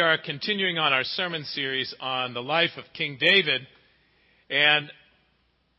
we 0.00 0.04
are 0.04 0.16
continuing 0.16 0.78
on 0.78 0.94
our 0.94 1.04
sermon 1.04 1.44
series 1.44 1.94
on 2.00 2.32
the 2.32 2.40
life 2.40 2.70
of 2.78 2.84
King 2.96 3.18
David. 3.20 3.60
And 4.48 4.90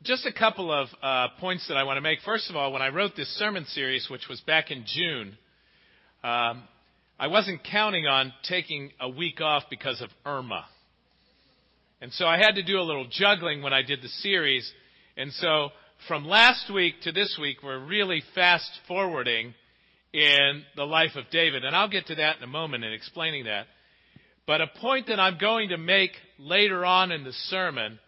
just 0.03 0.27
a 0.27 0.31
couple 0.31 0.71
of 0.71 0.89
uh, 1.01 1.29
points 1.39 1.67
that 1.69 1.73
I 1.75 1.85
want 1.85 1.97
to 1.97 2.01
make. 2.01 2.19
First 2.23 2.47
of 2.51 2.55
all, 2.55 2.71
when 2.71 2.83
I 2.83 2.89
wrote 2.89 3.13
this 3.17 3.29
sermon 3.39 3.65
series, 3.65 4.09
which 4.11 4.27
was 4.29 4.39
back 4.41 4.69
in 4.69 4.85
June, 4.85 5.39
um, 6.23 6.61
I 7.19 7.29
wasn't 7.29 7.61
counting 7.63 8.05
on 8.05 8.31
taking 8.43 8.91
a 8.99 9.09
week 9.09 9.41
off 9.41 9.63
because 9.71 9.99
of 10.01 10.09
Irma. 10.23 10.65
And 11.99 12.13
so 12.13 12.27
I 12.27 12.37
had 12.37 12.53
to 12.57 12.63
do 12.63 12.77
a 12.77 12.83
little 12.83 13.07
juggling 13.09 13.63
when 13.63 13.73
I 13.73 13.81
did 13.81 14.03
the 14.03 14.07
series. 14.07 14.71
And 15.17 15.33
so 15.33 15.69
from 16.07 16.27
last 16.27 16.71
week 16.71 17.01
to 17.05 17.11
this 17.11 17.39
week, 17.41 17.63
we're 17.63 17.83
really 17.83 18.21
fast 18.35 18.69
forwarding 18.87 19.55
in 20.13 20.63
the 20.75 20.85
life 20.85 21.15
of 21.15 21.23
David. 21.31 21.65
And 21.65 21.75
I'll 21.75 21.89
get 21.89 22.05
to 22.05 22.15
that 22.15 22.37
in 22.37 22.43
a 22.43 22.47
moment 22.47 22.83
in 22.83 22.93
explaining 22.93 23.45
that. 23.45 23.65
But 24.47 24.61
a 24.61 24.67
point 24.67 25.07
that 25.07 25.19
I'm 25.19 25.37
going 25.37 25.69
to 25.69 25.77
make 25.77 26.11
later 26.39 26.85
on 26.85 27.11
in 27.11 27.23
the 27.23 27.33
sermon, 27.33 27.99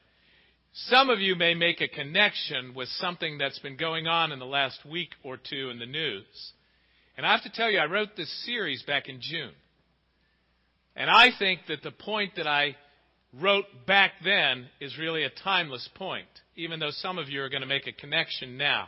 some 0.73 1.09
of 1.09 1.19
you 1.19 1.35
may 1.35 1.53
make 1.53 1.81
a 1.81 1.87
connection 1.87 2.73
with 2.73 2.89
something 2.89 3.37
that's 3.37 3.59
been 3.59 3.77
going 3.77 4.07
on 4.07 4.31
in 4.31 4.39
the 4.39 4.45
last 4.45 4.79
week 4.85 5.09
or 5.23 5.37
two 5.37 5.69
in 5.69 5.79
the 5.79 5.85
news. 5.85 6.25
And 7.15 7.25
I 7.25 7.31
have 7.31 7.43
to 7.43 7.51
tell 7.51 7.69
you, 7.69 7.77
I 7.77 7.85
wrote 7.85 8.15
this 8.17 8.45
series 8.45 8.81
back 8.83 9.07
in 9.07 9.19
June. 9.21 9.51
And 10.95 11.09
I 11.09 11.29
think 11.37 11.61
that 11.67 11.83
the 11.83 11.91
point 11.91 12.33
that 12.37 12.47
I 12.47 12.75
wrote 13.39 13.65
back 13.85 14.13
then 14.23 14.67
is 14.79 14.97
really 14.97 15.23
a 15.23 15.29
timeless 15.29 15.87
point, 15.95 16.27
even 16.55 16.79
though 16.79 16.91
some 16.91 17.17
of 17.17 17.29
you 17.29 17.41
are 17.43 17.49
going 17.49 17.61
to 17.61 17.67
make 17.67 17.87
a 17.87 17.91
connection 17.91 18.57
now. 18.57 18.87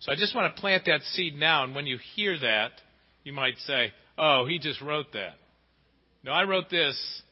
So 0.00 0.12
I 0.12 0.16
just 0.16 0.34
want 0.34 0.54
to 0.54 0.60
plant 0.60 0.84
that 0.86 1.02
seed 1.12 1.34
now, 1.34 1.64
and 1.64 1.74
when 1.74 1.86
you 1.86 1.98
hear 2.14 2.38
that, 2.38 2.72
you 3.24 3.34
might 3.34 3.58
say, 3.66 3.92
oh, 4.16 4.46
he 4.46 4.58
just 4.58 4.80
wrote 4.80 5.12
that. 5.12 5.34
No, 6.22 6.32
I 6.32 6.44
wrote 6.44 6.68
this 6.70 7.22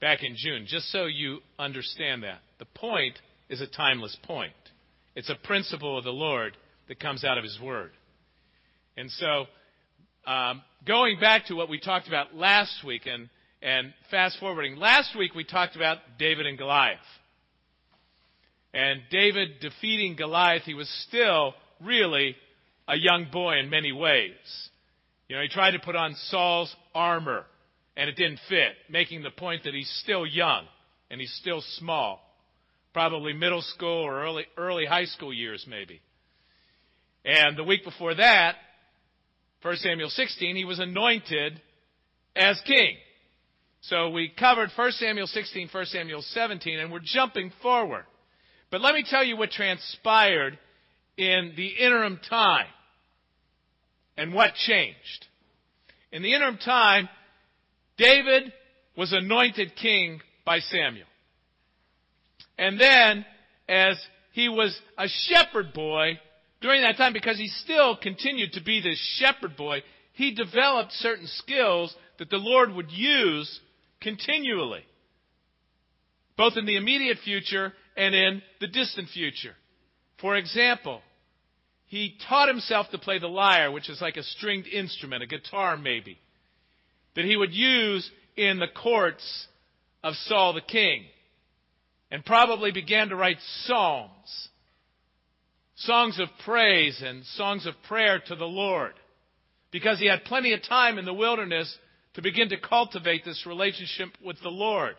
back 0.00 0.22
in 0.22 0.34
June, 0.36 0.66
just 0.66 0.90
so 0.92 1.06
you 1.06 1.40
understand 1.58 2.22
that. 2.22 2.38
The 2.58 2.64
point 2.64 3.18
is 3.48 3.60
a 3.60 3.66
timeless 3.66 4.16
point. 4.24 4.52
It's 5.16 5.30
a 5.30 5.34
principle 5.34 5.98
of 5.98 6.04
the 6.04 6.12
Lord 6.12 6.56
that 6.88 7.00
comes 7.00 7.24
out 7.24 7.38
of 7.38 7.44
His 7.44 7.58
Word. 7.60 7.90
And 8.96 9.10
so, 9.10 9.46
um, 10.26 10.62
going 10.86 11.18
back 11.18 11.46
to 11.46 11.54
what 11.54 11.68
we 11.68 11.80
talked 11.80 12.06
about 12.06 12.34
last 12.34 12.84
week 12.84 13.06
and, 13.06 13.28
and 13.62 13.92
fast 14.10 14.38
forwarding, 14.38 14.76
last 14.76 15.16
week 15.18 15.34
we 15.34 15.44
talked 15.44 15.74
about 15.74 15.98
David 16.18 16.46
and 16.46 16.56
Goliath. 16.56 16.98
And 18.72 19.00
David 19.10 19.60
defeating 19.60 20.14
Goliath, 20.16 20.62
he 20.62 20.74
was 20.74 20.88
still 21.08 21.54
really 21.80 22.36
a 22.86 22.96
young 22.96 23.26
boy 23.32 23.58
in 23.58 23.70
many 23.70 23.90
ways. 23.90 24.30
You 25.28 25.36
know, 25.36 25.42
he 25.42 25.48
tried 25.48 25.72
to 25.72 25.80
put 25.80 25.96
on 25.96 26.14
Saul's 26.28 26.74
armor, 26.94 27.44
and 27.96 28.08
it 28.08 28.16
didn't 28.16 28.40
fit, 28.48 28.72
making 28.88 29.22
the 29.22 29.30
point 29.30 29.64
that 29.64 29.74
he's 29.74 29.90
still 30.02 30.26
young 30.26 30.64
and 31.10 31.20
he's 31.20 31.32
still 31.40 31.62
small. 31.78 32.20
Probably 32.92 33.32
middle 33.32 33.62
school 33.62 34.04
or 34.04 34.22
early, 34.22 34.46
early 34.56 34.86
high 34.86 35.04
school 35.04 35.32
years, 35.32 35.66
maybe. 35.68 36.00
And 37.24 37.56
the 37.56 37.64
week 37.64 37.84
before 37.84 38.14
that, 38.14 38.56
1 39.62 39.76
Samuel 39.76 40.08
16, 40.08 40.56
he 40.56 40.64
was 40.64 40.78
anointed 40.78 41.60
as 42.34 42.60
king. 42.66 42.96
So 43.82 44.10
we 44.10 44.28
covered 44.28 44.70
1 44.74 44.92
Samuel 44.92 45.26
16, 45.26 45.68
1 45.70 45.86
Samuel 45.86 46.22
17, 46.22 46.78
and 46.78 46.92
we're 46.92 47.00
jumping 47.02 47.52
forward. 47.62 48.04
But 48.70 48.80
let 48.80 48.94
me 48.94 49.04
tell 49.08 49.24
you 49.24 49.36
what 49.36 49.50
transpired 49.50 50.58
in 51.16 51.52
the 51.56 51.68
interim 51.68 52.20
time 52.28 52.66
and 54.16 54.32
what 54.32 54.54
changed. 54.54 55.26
In 56.12 56.22
the 56.22 56.34
interim 56.34 56.58
time, 56.58 57.08
David 58.00 58.52
was 58.96 59.12
anointed 59.12 59.76
king 59.76 60.22
by 60.46 60.60
Samuel. 60.60 61.06
And 62.58 62.80
then, 62.80 63.26
as 63.68 64.00
he 64.32 64.48
was 64.48 64.78
a 64.96 65.06
shepherd 65.06 65.74
boy 65.74 66.18
during 66.62 66.82
that 66.82 66.96
time, 66.96 67.12
because 67.12 67.36
he 67.36 67.48
still 67.48 67.96
continued 67.96 68.54
to 68.54 68.62
be 68.62 68.80
this 68.80 68.98
shepherd 69.18 69.54
boy, 69.56 69.82
he 70.14 70.34
developed 70.34 70.92
certain 70.92 71.26
skills 71.26 71.94
that 72.18 72.30
the 72.30 72.38
Lord 72.38 72.72
would 72.72 72.90
use 72.90 73.60
continually, 74.00 74.84
both 76.36 76.56
in 76.56 76.64
the 76.64 76.76
immediate 76.76 77.18
future 77.22 77.74
and 77.96 78.14
in 78.14 78.42
the 78.60 78.66
distant 78.66 79.08
future. 79.10 79.54
For 80.20 80.36
example, 80.36 81.02
he 81.86 82.16
taught 82.28 82.48
himself 82.48 82.86
to 82.92 82.98
play 82.98 83.18
the 83.18 83.28
lyre, 83.28 83.70
which 83.70 83.90
is 83.90 84.00
like 84.00 84.16
a 84.16 84.22
stringed 84.22 84.68
instrument, 84.68 85.22
a 85.22 85.26
guitar 85.26 85.76
maybe, 85.76 86.18
that 87.16 87.24
he 87.24 87.36
would 87.36 87.52
use 87.52 88.10
in 88.36 88.58
the 88.58 88.68
courts 88.68 89.46
of 90.02 90.14
Saul 90.26 90.52
the 90.52 90.60
king. 90.60 91.04
And 92.10 92.24
probably 92.24 92.72
began 92.72 93.10
to 93.10 93.16
write 93.16 93.38
psalms, 93.64 94.48
songs 95.76 96.18
of 96.18 96.28
praise 96.44 97.00
and 97.04 97.24
songs 97.24 97.66
of 97.66 97.74
prayer 97.86 98.20
to 98.26 98.34
the 98.34 98.46
Lord, 98.46 98.94
because 99.70 100.00
he 100.00 100.06
had 100.06 100.24
plenty 100.24 100.52
of 100.52 100.60
time 100.62 100.98
in 100.98 101.04
the 101.04 101.14
wilderness 101.14 101.72
to 102.14 102.22
begin 102.22 102.48
to 102.48 102.60
cultivate 102.60 103.24
this 103.24 103.46
relationship 103.46 104.08
with 104.24 104.36
the 104.42 104.48
Lord. 104.48 104.96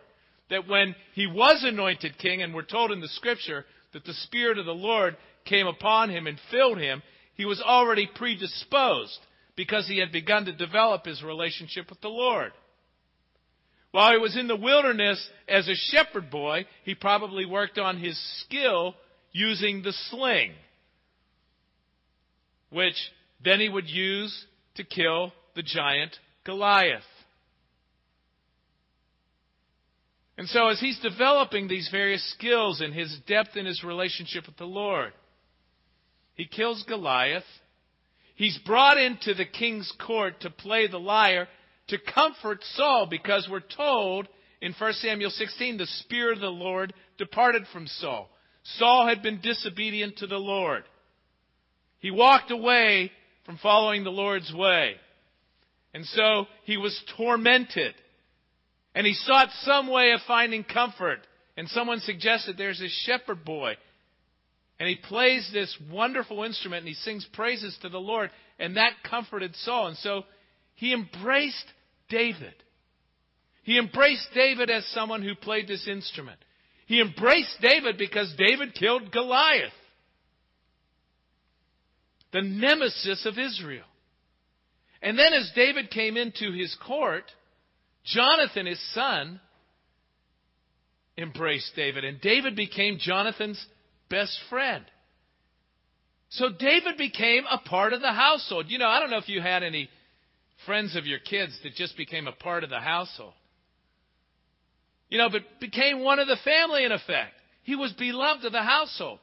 That 0.48 0.66
when 0.66 0.94
he 1.14 1.26
was 1.26 1.62
anointed 1.62 2.16
king, 2.16 2.42
and 2.42 2.54
we're 2.54 2.62
told 2.62 2.90
in 2.90 3.00
the 3.00 3.08
scripture 3.08 3.66
that 3.92 4.04
the 4.04 4.14
Spirit 4.14 4.58
of 4.58 4.64
the 4.64 4.72
Lord 4.72 5.16
came 5.44 5.66
upon 5.66 6.08
him 6.08 6.26
and 6.26 6.38
filled 6.50 6.78
him, 6.78 7.02
he 7.34 7.44
was 7.44 7.60
already 7.60 8.08
predisposed 8.14 9.18
because 9.56 9.86
he 9.86 9.98
had 9.98 10.12
begun 10.12 10.46
to 10.46 10.52
develop 10.52 11.04
his 11.04 11.22
relationship 11.22 11.90
with 11.90 12.00
the 12.00 12.08
Lord. 12.08 12.52
While 13.90 14.12
he 14.12 14.18
was 14.18 14.36
in 14.36 14.48
the 14.48 14.56
wilderness 14.56 15.28
as 15.48 15.68
a 15.68 15.74
shepherd 15.74 16.30
boy, 16.30 16.66
he 16.84 16.94
probably 16.94 17.44
worked 17.44 17.78
on 17.78 17.98
his 17.98 18.18
skill 18.40 18.94
using 19.32 19.82
the 19.82 19.92
sling, 20.10 20.52
which 22.70 22.96
then 23.44 23.60
he 23.60 23.68
would 23.68 23.88
use 23.88 24.46
to 24.76 24.84
kill 24.84 25.32
the 25.54 25.62
giant 25.62 26.16
Goliath. 26.44 27.02
And 30.38 30.48
so, 30.48 30.68
as 30.68 30.80
he's 30.80 30.98
developing 31.00 31.68
these 31.68 31.88
various 31.92 32.28
skills 32.32 32.80
and 32.80 32.94
his 32.94 33.14
depth 33.26 33.56
in 33.56 33.66
his 33.66 33.84
relationship 33.84 34.46
with 34.46 34.56
the 34.56 34.64
Lord, 34.64 35.12
he 36.34 36.46
kills 36.46 36.82
Goliath. 36.88 37.44
He's 38.34 38.58
brought 38.58 38.98
into 38.98 39.34
the 39.34 39.44
king's 39.44 39.92
court 40.04 40.40
to 40.40 40.50
play 40.50 40.86
the 40.86 40.98
lyre 40.98 41.48
to 41.88 41.98
comfort 41.98 42.62
Saul 42.74 43.06
because 43.10 43.48
we're 43.50 43.60
told 43.60 44.28
in 44.60 44.74
1 44.78 44.92
Samuel 44.94 45.30
16 45.30 45.76
the 45.76 45.86
Spirit 45.86 46.34
of 46.34 46.40
the 46.40 46.48
Lord 46.48 46.94
departed 47.18 47.64
from 47.72 47.86
Saul. 47.86 48.30
Saul 48.78 49.06
had 49.06 49.22
been 49.22 49.40
disobedient 49.40 50.18
to 50.18 50.26
the 50.26 50.38
Lord. 50.38 50.84
He 51.98 52.10
walked 52.10 52.50
away 52.50 53.12
from 53.44 53.58
following 53.58 54.04
the 54.04 54.10
Lord's 54.10 54.52
way. 54.54 54.94
And 55.94 56.06
so 56.06 56.46
he 56.64 56.76
was 56.76 56.98
tormented. 57.16 57.94
And 58.94 59.06
he 59.06 59.14
sought 59.14 59.48
some 59.62 59.88
way 59.88 60.12
of 60.12 60.20
finding 60.26 60.64
comfort. 60.64 61.20
And 61.56 61.68
someone 61.68 62.00
suggested 62.00 62.56
there's 62.56 62.80
a 62.80 62.88
shepherd 62.88 63.44
boy 63.44 63.74
and 64.82 64.88
he 64.88 64.96
plays 64.96 65.48
this 65.52 65.78
wonderful 65.92 66.42
instrument 66.42 66.80
and 66.80 66.88
he 66.88 66.94
sings 66.94 67.24
praises 67.34 67.78
to 67.82 67.88
the 67.88 68.00
Lord. 68.00 68.32
And 68.58 68.76
that 68.76 68.94
comforted 69.08 69.54
Saul. 69.54 69.86
And 69.86 69.96
so 69.98 70.24
he 70.74 70.92
embraced 70.92 71.66
David. 72.08 72.54
He 73.62 73.78
embraced 73.78 74.26
David 74.34 74.70
as 74.70 74.84
someone 74.88 75.22
who 75.22 75.36
played 75.36 75.68
this 75.68 75.86
instrument. 75.86 76.40
He 76.86 77.00
embraced 77.00 77.58
David 77.60 77.96
because 77.96 78.34
David 78.36 78.74
killed 78.74 79.12
Goliath, 79.12 79.70
the 82.32 82.42
nemesis 82.42 83.24
of 83.24 83.38
Israel. 83.38 83.86
And 85.00 85.16
then 85.16 85.32
as 85.32 85.48
David 85.54 85.92
came 85.92 86.16
into 86.16 86.50
his 86.50 86.76
court, 86.84 87.30
Jonathan, 88.04 88.66
his 88.66 88.82
son, 88.94 89.40
embraced 91.16 91.70
David. 91.76 92.04
And 92.04 92.20
David 92.20 92.56
became 92.56 92.98
Jonathan's 92.98 93.64
best 94.12 94.38
friend. 94.50 94.84
So 96.28 96.50
David 96.50 96.96
became 96.98 97.44
a 97.50 97.58
part 97.58 97.94
of 97.94 98.02
the 98.02 98.12
household. 98.12 98.66
You 98.68 98.78
know, 98.78 98.86
I 98.86 99.00
don't 99.00 99.10
know 99.10 99.18
if 99.18 99.28
you 99.28 99.40
had 99.40 99.62
any 99.62 99.88
friends 100.66 100.94
of 100.94 101.06
your 101.06 101.18
kids 101.18 101.58
that 101.64 101.74
just 101.74 101.96
became 101.96 102.28
a 102.28 102.32
part 102.32 102.62
of 102.62 102.70
the 102.70 102.78
household. 102.78 103.32
You 105.08 105.18
know, 105.18 105.28
but 105.30 105.42
became 105.60 106.04
one 106.04 106.18
of 106.18 106.28
the 106.28 106.36
family 106.44 106.84
in 106.84 106.92
effect. 106.92 107.32
He 107.64 107.74
was 107.74 107.92
beloved 107.92 108.44
of 108.44 108.52
the 108.52 108.62
household. 108.62 109.18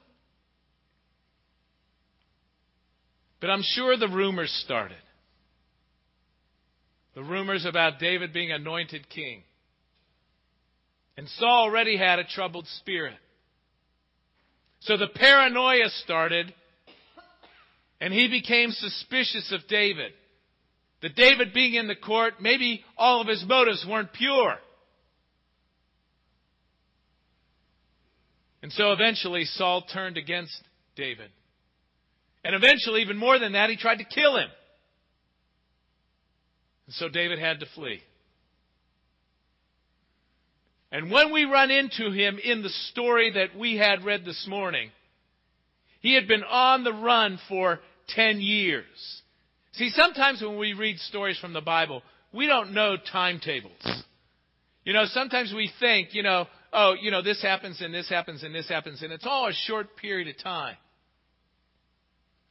But 3.40 3.50
I'm 3.50 3.64
sure 3.64 3.96
the 3.96 4.08
rumors 4.08 4.52
started. 4.66 4.98
The 7.16 7.24
rumors 7.24 7.66
about 7.66 8.00
David 8.00 8.34
being 8.34 8.52
anointed 8.52 9.10
king. 9.10 9.44
And 11.16 11.28
Saul 11.38 11.66
already 11.66 11.98
had 11.98 12.20
a 12.20 12.24
troubled 12.24 12.68
spirit. 12.80 13.18
So 14.82 14.98
the 14.98 15.08
paranoia 15.08 15.90
started, 16.04 16.54
and 18.00 18.14
he 18.14 18.28
became 18.28 18.72
suspicious 18.72 19.52
of 19.52 19.68
David. 19.68 20.12
That 21.02 21.16
David 21.16 21.54
being 21.54 21.76
in 21.76 21.88
the 21.88 21.96
court, 21.96 22.36
maybe 22.42 22.84
all 22.98 23.22
of 23.22 23.28
his 23.28 23.44
motives 23.48 23.86
weren't 23.90 24.12
pure. 24.14 24.56
And 28.62 28.72
so 28.74 28.92
eventually 28.92 29.46
Saul 29.46 29.84
turned 29.84 30.18
against 30.18 30.62
David. 30.96 31.30
And 32.44 32.56
eventually, 32.56 33.02
even 33.02 33.18
more 33.18 33.40
than 33.40 33.54
that, 33.54 33.70
he 33.70 33.78
tried 33.78 33.98
to 34.00 34.04
kill 34.06 34.38
him. 34.38 34.50
And 36.88 36.96
so 36.96 37.10
David 37.10 37.40
had 37.40 37.60
to 37.62 37.66
flee. 37.76 38.02
And 40.92 41.12
when 41.12 41.32
we 41.32 41.46
run 41.46 41.70
into 41.70 42.12
him 42.12 42.40
in 42.44 42.64
the 42.64 42.70
story 42.92 43.32
that 43.34 43.58
we 43.58 43.78
had 43.78 44.04
read 44.04 44.26
this 44.26 44.48
morning, 44.48 44.90
he 46.00 46.16
had 46.16 46.28
been 46.28 46.44
on 46.44 46.84
the 46.84 46.94
run 46.94 47.40
for 47.48 47.80
10 48.10 48.42
years. 48.42 49.22
See, 49.74 49.92
sometimes 49.92 50.42
when 50.42 50.58
we 50.58 50.74
read 50.74 50.98
stories 51.00 51.38
from 51.38 51.54
the 51.54 51.62
Bible, 51.62 52.02
we 52.34 52.48
don't 52.48 52.74
know 52.74 52.96
timetables. 53.12 54.04
You 54.84 54.94
know, 54.94 55.06
sometimes 55.06 55.54
we 55.56 55.70
think, 55.80 56.14
you 56.14 56.24
know, 56.24 56.48
oh, 56.74 56.96
you 57.00 57.12
know, 57.12 57.22
this 57.22 57.42
happens 57.42 57.82
and 57.82 57.94
this 57.94 58.10
happens 58.10 58.44
and 58.44 58.54
this 58.56 58.68
happens, 58.68 59.04
and 59.04 59.12
it's 59.12 59.26
all 59.26 59.48
a 59.48 59.54
short 59.54 59.96
period 59.96 60.28
of 60.28 60.42
time. 60.42 60.76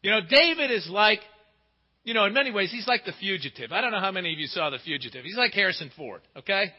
You 0.02 0.12
know, 0.12 0.20
David 0.28 0.70
is 0.70 0.88
like, 0.88 1.20
you 2.04 2.14
know, 2.14 2.24
in 2.24 2.32
many 2.32 2.52
ways, 2.52 2.70
he's 2.70 2.86
like 2.86 3.04
the 3.04 3.12
fugitive. 3.18 3.72
I 3.72 3.80
don't 3.80 3.90
know 3.90 4.00
how 4.00 4.12
many 4.12 4.32
of 4.32 4.38
you 4.38 4.46
saw 4.46 4.70
the 4.70 4.78
fugitive. 4.78 5.24
He's 5.24 5.36
like 5.36 5.52
Harrison 5.52 5.90
Ford, 5.96 6.22
okay? 6.36 6.72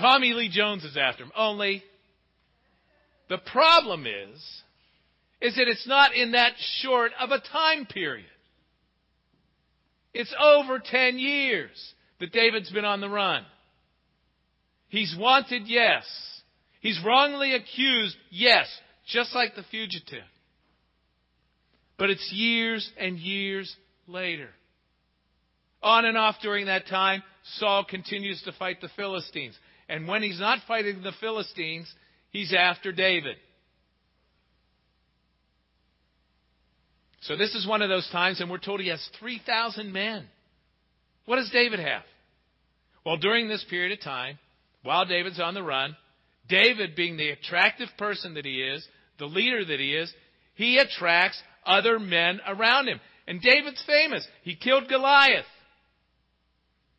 Tommy 0.00 0.32
Lee 0.32 0.48
Jones 0.48 0.82
is 0.84 0.96
after 0.96 1.24
him. 1.24 1.32
Only 1.36 1.84
the 3.28 3.38
problem 3.38 4.06
is, 4.06 4.62
is 5.40 5.54
that 5.56 5.68
it's 5.68 5.86
not 5.86 6.14
in 6.14 6.32
that 6.32 6.52
short 6.80 7.12
of 7.20 7.30
a 7.30 7.40
time 7.40 7.86
period. 7.86 8.26
It's 10.12 10.34
over 10.40 10.80
10 10.84 11.18
years 11.18 11.94
that 12.18 12.32
David's 12.32 12.70
been 12.70 12.84
on 12.84 13.00
the 13.00 13.08
run. 13.08 13.44
He's 14.88 15.14
wanted, 15.18 15.62
yes. 15.66 16.04
He's 16.80 17.00
wrongly 17.04 17.54
accused, 17.54 18.16
yes, 18.30 18.66
just 19.06 19.34
like 19.34 19.54
the 19.54 19.62
fugitive. 19.70 20.24
But 21.98 22.10
it's 22.10 22.32
years 22.32 22.90
and 22.98 23.18
years 23.18 23.74
later. 24.06 24.48
On 25.82 26.04
and 26.04 26.16
off 26.16 26.36
during 26.42 26.66
that 26.66 26.88
time, 26.88 27.22
Saul 27.58 27.84
continues 27.84 28.42
to 28.42 28.52
fight 28.52 28.80
the 28.80 28.90
Philistines. 28.96 29.56
And 29.90 30.06
when 30.06 30.22
he's 30.22 30.38
not 30.38 30.60
fighting 30.68 31.02
the 31.02 31.12
Philistines, 31.20 31.92
he's 32.30 32.54
after 32.56 32.92
David. 32.92 33.34
So 37.22 37.36
this 37.36 37.56
is 37.56 37.66
one 37.66 37.82
of 37.82 37.88
those 37.88 38.08
times, 38.10 38.40
and 38.40 38.48
we're 38.48 38.58
told 38.58 38.80
he 38.80 38.88
has 38.88 39.06
3,000 39.18 39.92
men. 39.92 40.26
What 41.26 41.36
does 41.36 41.50
David 41.50 41.80
have? 41.80 42.02
Well, 43.04 43.16
during 43.16 43.48
this 43.48 43.64
period 43.68 43.98
of 43.98 44.02
time, 44.02 44.38
while 44.84 45.04
David's 45.04 45.40
on 45.40 45.54
the 45.54 45.62
run, 45.62 45.96
David, 46.48 46.94
being 46.94 47.16
the 47.16 47.30
attractive 47.30 47.88
person 47.98 48.34
that 48.34 48.44
he 48.44 48.62
is, 48.62 48.86
the 49.18 49.26
leader 49.26 49.64
that 49.64 49.80
he 49.80 49.94
is, 49.94 50.12
he 50.54 50.78
attracts 50.78 51.42
other 51.66 51.98
men 51.98 52.40
around 52.46 52.86
him. 52.86 53.00
And 53.26 53.42
David's 53.42 53.82
famous. 53.86 54.26
He 54.42 54.54
killed 54.54 54.88
Goliath. 54.88 55.44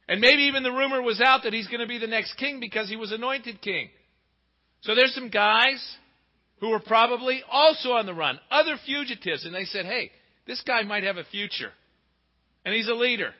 And 0.07 0.19
maybe 0.19 0.43
even 0.43 0.63
the 0.63 0.71
rumor 0.71 1.01
was 1.01 1.21
out 1.21 1.43
that 1.43 1.53
he's 1.53 1.67
going 1.67 1.79
to 1.79 1.87
be 1.87 1.97
the 1.97 2.07
next 2.07 2.33
king 2.35 2.59
because 2.59 2.89
he 2.89 2.95
was 2.95 3.11
anointed 3.11 3.61
king. 3.61 3.89
So 4.81 4.95
there's 4.95 5.13
some 5.13 5.29
guys 5.29 5.81
who 6.59 6.69
were 6.69 6.79
probably 6.79 7.43
also 7.49 7.91
on 7.91 8.05
the 8.05 8.13
run, 8.13 8.39
other 8.49 8.77
fugitives, 8.85 9.45
and 9.45 9.53
they 9.53 9.65
said, 9.65 9.85
hey, 9.85 10.11
this 10.45 10.61
guy 10.65 10.83
might 10.83 11.03
have 11.03 11.17
a 11.17 11.23
future. 11.23 11.71
And 12.65 12.75
he's 12.75 12.87
a 12.87 12.93
leader. 12.93 13.33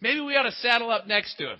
Maybe 0.00 0.20
we 0.20 0.36
ought 0.36 0.44
to 0.44 0.52
saddle 0.52 0.90
up 0.90 1.06
next 1.06 1.36
to 1.36 1.52
him. 1.52 1.58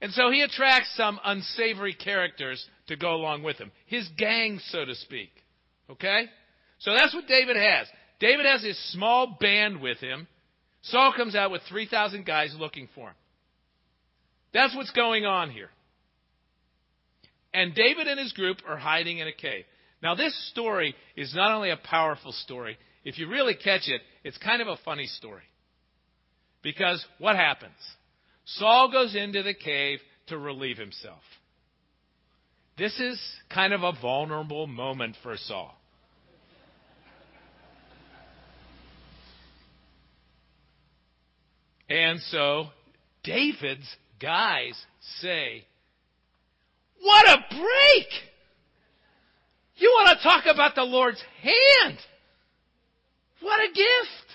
And 0.00 0.12
so 0.12 0.30
he 0.30 0.42
attracts 0.42 0.94
some 0.96 1.18
unsavory 1.24 1.94
characters 1.94 2.66
to 2.88 2.96
go 2.96 3.14
along 3.14 3.42
with 3.42 3.56
him. 3.56 3.70
His 3.86 4.08
gang, 4.18 4.60
so 4.68 4.84
to 4.84 4.94
speak. 4.94 5.30
Okay? 5.88 6.26
So 6.78 6.92
that's 6.94 7.14
what 7.14 7.26
David 7.26 7.56
has. 7.56 7.86
David 8.20 8.46
has 8.46 8.62
his 8.62 8.78
small 8.92 9.36
band 9.40 9.80
with 9.80 9.98
him 9.98 10.26
Saul 10.84 11.12
comes 11.16 11.34
out 11.34 11.50
with 11.50 11.62
3,000 11.68 12.26
guys 12.26 12.54
looking 12.58 12.88
for 12.94 13.08
him. 13.08 13.14
That's 14.52 14.74
what's 14.76 14.90
going 14.92 15.24
on 15.24 15.50
here. 15.50 15.70
And 17.52 17.74
David 17.74 18.06
and 18.06 18.18
his 18.18 18.32
group 18.32 18.58
are 18.68 18.76
hiding 18.76 19.18
in 19.18 19.28
a 19.28 19.32
cave. 19.32 19.64
Now, 20.02 20.14
this 20.14 20.34
story 20.50 20.94
is 21.16 21.34
not 21.34 21.52
only 21.52 21.70
a 21.70 21.76
powerful 21.76 22.32
story, 22.32 22.76
if 23.04 23.18
you 23.18 23.28
really 23.28 23.54
catch 23.54 23.88
it, 23.88 24.02
it's 24.22 24.36
kind 24.38 24.60
of 24.60 24.68
a 24.68 24.76
funny 24.84 25.06
story. 25.06 25.42
Because 26.62 27.04
what 27.18 27.36
happens? 27.36 27.72
Saul 28.44 28.90
goes 28.90 29.14
into 29.14 29.42
the 29.42 29.54
cave 29.54 30.00
to 30.26 30.38
relieve 30.38 30.78
himself. 30.78 31.22
This 32.76 32.98
is 32.98 33.20
kind 33.52 33.72
of 33.72 33.82
a 33.82 33.92
vulnerable 34.00 34.66
moment 34.66 35.16
for 35.22 35.36
Saul. 35.36 35.74
And 41.94 42.20
so 42.22 42.66
David's 43.22 43.86
guys 44.20 44.74
say, 45.20 45.64
What 47.00 47.28
a 47.28 47.36
break! 47.54 48.08
You 49.76 49.92
want 49.94 50.18
to 50.18 50.24
talk 50.24 50.44
about 50.52 50.74
the 50.74 50.82
Lord's 50.82 51.22
hand? 51.40 51.98
What 53.40 53.60
a 53.60 53.68
gift! 53.68 54.28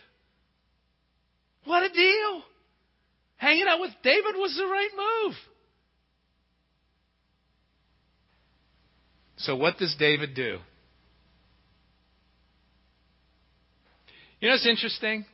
What 1.65 1.83
a 1.83 1.89
deal! 1.89 2.43
Hanging 3.35 3.65
out 3.67 3.81
with 3.81 3.91
David 4.03 4.35
was 4.35 4.55
the 4.55 4.65
right 4.65 4.91
move. 5.25 5.35
So, 9.35 9.57
what 9.57 9.77
does 9.77 9.97
David 9.99 10.33
do? 10.33 10.59
You 14.39 14.47
know, 14.47 14.55
it's 14.55 14.65
interesting 14.65 15.25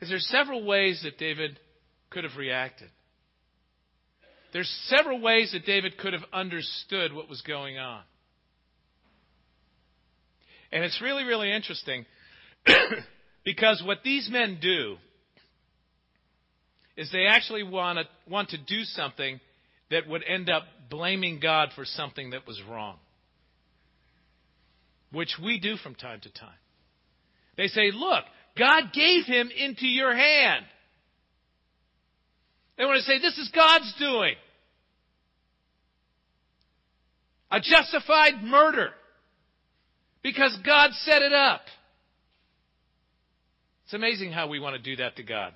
is 0.00 0.08
there's 0.08 0.28
several 0.28 0.64
ways 0.64 1.00
that 1.04 1.18
David 1.18 1.58
could 2.10 2.24
have 2.24 2.36
reacted. 2.36 2.88
There's 4.52 4.70
several 4.86 5.20
ways 5.20 5.52
that 5.52 5.66
David 5.66 5.98
could 5.98 6.12
have 6.12 6.24
understood 6.32 7.12
what 7.12 7.28
was 7.28 7.42
going 7.42 7.78
on. 7.78 8.02
And 10.72 10.84
it's 10.84 11.00
really, 11.00 11.24
really 11.24 11.52
interesting 11.52 12.06
because 13.44 13.82
what 13.84 13.98
these 14.02 14.28
men 14.30 14.58
do 14.60 14.96
is 16.96 17.10
they 17.12 17.26
actually 17.26 17.62
want 17.62 17.98
to, 17.98 18.30
want 18.30 18.50
to 18.50 18.58
do 18.58 18.82
something 18.84 19.40
that 19.90 20.08
would 20.08 20.24
end 20.26 20.50
up 20.50 20.64
blaming 20.90 21.38
God 21.40 21.70
for 21.74 21.84
something 21.84 22.30
that 22.30 22.46
was 22.46 22.60
wrong, 22.68 22.96
which 25.12 25.36
we 25.42 25.60
do 25.60 25.76
from 25.76 25.94
time 25.94 26.20
to 26.20 26.32
time. 26.32 26.48
They 27.56 27.68
say, 27.68 27.90
look, 27.92 28.24
God 28.58 28.92
gave 28.92 29.24
him 29.24 29.50
into 29.56 29.86
your 29.86 30.14
hand. 30.14 30.64
They 32.78 32.84
want 32.84 32.98
to 32.98 33.04
say, 33.04 33.18
this 33.18 33.38
is 33.38 33.50
God's 33.54 33.92
doing. 33.98 34.34
A 37.50 37.60
justified 37.60 38.42
murder. 38.42 38.90
Because 40.22 40.58
God 40.64 40.90
set 40.92 41.22
it 41.22 41.32
up. 41.32 41.62
It's 43.84 43.94
amazing 43.94 44.32
how 44.32 44.48
we 44.48 44.58
want 44.58 44.76
to 44.76 44.82
do 44.82 44.96
that 44.96 45.16
to 45.16 45.22
God. 45.22 45.52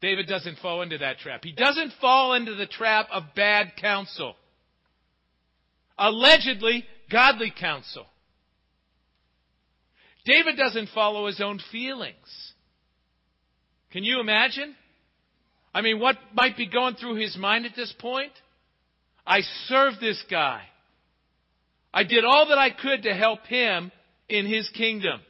David 0.00 0.26
doesn't 0.26 0.58
fall 0.58 0.82
into 0.82 0.98
that 0.98 1.18
trap. 1.18 1.44
He 1.44 1.52
doesn't 1.52 1.92
fall 2.00 2.34
into 2.34 2.54
the 2.54 2.66
trap 2.66 3.08
of 3.12 3.22
bad 3.34 3.72
counsel. 3.80 4.34
Allegedly 5.98 6.84
godly 7.10 7.52
counsel. 7.58 8.06
David 10.24 10.56
doesn't 10.56 10.90
follow 10.94 11.26
his 11.26 11.40
own 11.40 11.60
feelings. 11.70 12.52
Can 13.92 14.04
you 14.04 14.20
imagine? 14.20 14.74
I 15.74 15.80
mean, 15.80 15.98
what 15.98 16.16
might 16.34 16.56
be 16.56 16.68
going 16.68 16.94
through 16.94 17.16
his 17.16 17.36
mind 17.36 17.66
at 17.66 17.74
this 17.74 17.92
point? 17.98 18.32
I 19.26 19.40
served 19.66 20.00
this 20.00 20.22
guy. 20.30 20.62
I 21.92 22.04
did 22.04 22.24
all 22.24 22.48
that 22.48 22.58
I 22.58 22.70
could 22.70 23.02
to 23.02 23.14
help 23.14 23.46
him 23.46 23.92
in 24.28 24.46
his 24.46 24.68
kingdom. 24.70 25.20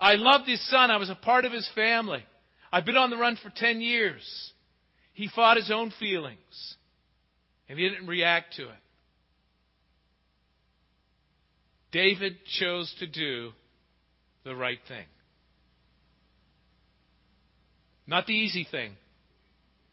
I 0.00 0.14
loved 0.14 0.48
his 0.48 0.64
son. 0.68 0.90
I 0.90 0.98
was 0.98 1.10
a 1.10 1.14
part 1.14 1.44
of 1.44 1.52
his 1.52 1.68
family. 1.74 2.24
I've 2.70 2.84
been 2.84 2.96
on 2.96 3.10
the 3.10 3.16
run 3.16 3.38
for 3.42 3.50
10 3.54 3.80
years. 3.80 4.52
He 5.14 5.28
fought 5.34 5.56
his 5.56 5.70
own 5.70 5.92
feelings, 5.98 6.76
and 7.68 7.78
he 7.78 7.88
didn't 7.88 8.06
react 8.06 8.56
to 8.56 8.64
it. 8.64 8.76
David 11.96 12.36
chose 12.60 12.94
to 12.98 13.06
do 13.06 13.52
the 14.44 14.54
right 14.54 14.80
thing. 14.86 15.06
Not 18.06 18.26
the 18.26 18.34
easy 18.34 18.68
thing, 18.70 18.92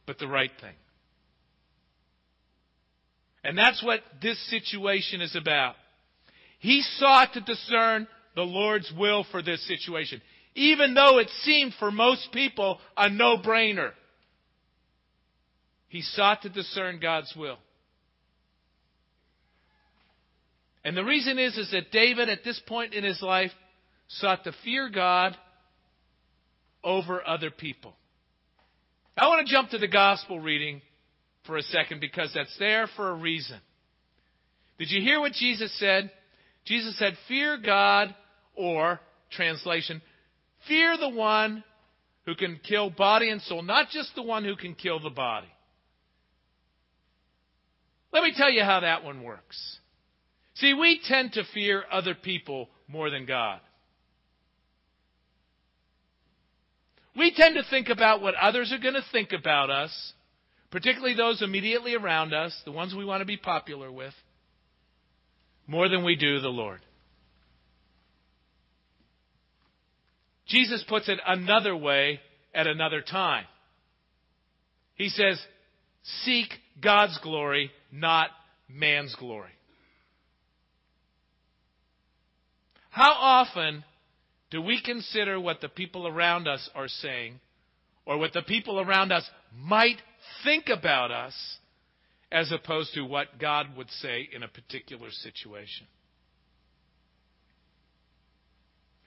but 0.06 0.20
the 0.20 0.28
right 0.28 0.52
thing. 0.60 0.76
And 3.46 3.58
that's 3.58 3.82
what 3.82 4.02
this 4.22 4.38
situation 4.50 5.22
is 5.22 5.34
about. 5.34 5.76
He 6.60 6.82
sought 6.98 7.36
to 7.36 7.40
discern 7.40 8.06
the 8.36 8.42
Lord's 8.42 8.92
will 9.00 9.26
for 9.32 9.42
this 9.42 9.66
situation, 9.66 10.22
even 10.56 10.96
though 10.96 11.20
it 11.20 11.30
seemed 11.44 11.74
for 11.80 11.90
most 11.90 12.34
people 12.34 12.80
a 12.98 13.10
no-brainer. 13.10 13.92
He 15.88 16.02
sought 16.02 16.42
to 16.42 16.50
discern 16.50 17.00
God's 17.02 17.34
will. 17.34 17.60
And 20.86 20.98
the 20.98 21.04
reason 21.04 21.40
is, 21.40 21.58
is 21.58 21.72
that 21.72 21.92
David, 21.92 22.30
at 22.30 22.44
this 22.44 22.60
point 22.68 22.94
in 22.94 23.04
his 23.04 23.22
life, 23.22 23.52
sought 24.08 24.44
to 24.44 24.54
fear 24.64 24.90
God 24.90 25.36
over 26.84 27.26
other 27.26 27.50
people. 27.50 27.96
I 29.16 29.28
want 29.28 29.46
to 29.46 29.52
jump 29.52 29.70
to 29.70 29.78
the 29.78 29.88
gospel 29.88 30.40
reading 30.40 30.82
for 31.46 31.58
a 31.58 31.62
second 31.62 32.02
because 32.02 32.32
that's 32.34 32.56
there 32.60 32.88
for 32.96 33.10
a 33.10 33.16
reason. 33.16 33.60
Did 34.78 34.92
you 34.92 35.02
hear 35.02 35.20
what 35.20 35.34
Jesus 35.34 35.78
said? 35.80 36.12
Jesus 36.66 36.98
said, 36.98 37.14
Fear 37.28 37.60
God, 37.64 38.14
or, 38.56 39.00
translation, 39.32 40.02
fear 40.68 40.98
the 40.98 41.10
one 41.10 41.64
who 42.26 42.36
can 42.36 42.60
kill 42.68 42.90
body 42.90 43.30
and 43.30 43.42
soul, 43.42 43.62
not 43.62 43.90
just 43.90 44.16
the 44.16 44.24
one 44.24 44.44
who 44.44 44.56
can 44.56 44.74
kill 44.74 45.00
the 45.00 45.10
body. 45.10 45.48
Let 48.12 48.24
me 48.24 48.34
tell 48.36 48.50
you 48.50 48.64
how 48.64 48.80
that 48.82 49.04
one 49.04 49.24
works. 49.24 49.80
See, 50.56 50.74
we 50.74 51.00
tend 51.08 51.34
to 51.34 51.44
fear 51.54 51.84
other 51.92 52.14
people 52.14 52.70
more 52.88 53.10
than 53.10 53.26
God. 53.26 53.60
We 57.16 57.34
tend 57.36 57.56
to 57.56 57.64
think 57.70 57.90
about 57.90 58.22
what 58.22 58.36
others 58.36 58.72
are 58.72 58.80
going 58.80 58.96
to 58.96 59.06
think 59.12 59.32
about 59.34 59.70
us, 59.70 60.14
particularly 60.72 61.16
those 61.16 61.42
immediately 61.42 61.96
around 61.96 62.34
us, 62.34 62.56
the 62.66 62.72
ones 62.72 62.94
we 62.96 63.06
want 63.06 63.22
to 63.22 63.26
be 63.26 63.38
popular 63.38 63.92
with, 63.92 64.14
more 65.68 65.90
than 65.90 66.04
we 66.04 66.16
do 66.16 66.40
the 66.40 66.50
Lord. 66.50 66.82
Jesus 70.48 70.84
puts 70.88 71.08
it 71.08 71.20
another 71.26 71.76
way 71.76 72.20
at 72.54 72.68
another 72.68 73.02
time. 73.02 73.46
He 74.96 75.10
says, 75.10 75.40
Seek 76.24 76.50
God's 76.82 77.18
glory, 77.24 77.72
not 77.92 78.30
man's 78.68 79.16
glory. 79.16 79.52
How 82.94 83.14
often 83.14 83.84
do 84.52 84.62
we 84.62 84.80
consider 84.80 85.40
what 85.40 85.62
the 85.62 85.68
people 85.68 86.08
around 86.08 86.48
us 86.48 86.70
are 86.76 86.88
saying 86.88 87.40
or 88.06 88.20
what 88.20 88.34
the 88.34 88.44
people 88.44 88.80
around 88.80 89.12
us 89.12 89.28
might 89.52 90.00
think 90.44 90.70
about 90.70 91.10
us 91.10 91.34
as 92.32 92.52
opposed 92.52 92.94
to 92.94 93.02
what 93.02 93.40
God 93.40 93.76
would 93.76 93.90
say 93.90 94.30
in 94.32 94.44
a 94.44 94.48
particular 94.48 95.10
situation? 95.10 95.88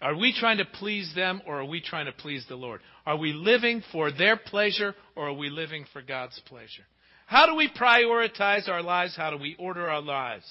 Are 0.02 0.16
we 0.16 0.34
trying 0.36 0.58
to 0.58 0.64
please 0.64 1.12
them 1.14 1.40
or 1.46 1.60
are 1.60 1.64
we 1.64 1.80
trying 1.80 2.06
to 2.06 2.12
please 2.12 2.44
the 2.48 2.56
Lord? 2.56 2.80
Are 3.06 3.16
we 3.16 3.32
living 3.32 3.84
for 3.92 4.10
their 4.10 4.36
pleasure 4.36 4.96
or 5.14 5.28
are 5.28 5.32
we 5.32 5.48
living 5.48 5.86
for 5.92 6.02
God's 6.02 6.40
pleasure? 6.46 6.82
How 7.28 7.46
do 7.46 7.54
we 7.54 7.68
prioritize 7.70 8.68
our 8.68 8.82
lives? 8.82 9.16
How 9.16 9.30
do 9.30 9.36
we 9.36 9.54
order 9.60 9.88
our 9.88 10.02
lives? 10.02 10.44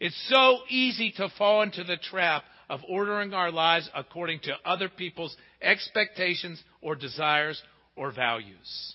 It's 0.00 0.28
so 0.28 0.58
easy 0.68 1.12
to 1.16 1.28
fall 1.36 1.62
into 1.62 1.82
the 1.84 1.96
trap 1.96 2.44
of 2.70 2.80
ordering 2.88 3.32
our 3.32 3.50
lives 3.50 3.88
according 3.94 4.40
to 4.40 4.54
other 4.64 4.88
people's 4.88 5.36
expectations 5.60 6.62
or 6.80 6.94
desires 6.94 7.60
or 7.96 8.12
values, 8.12 8.94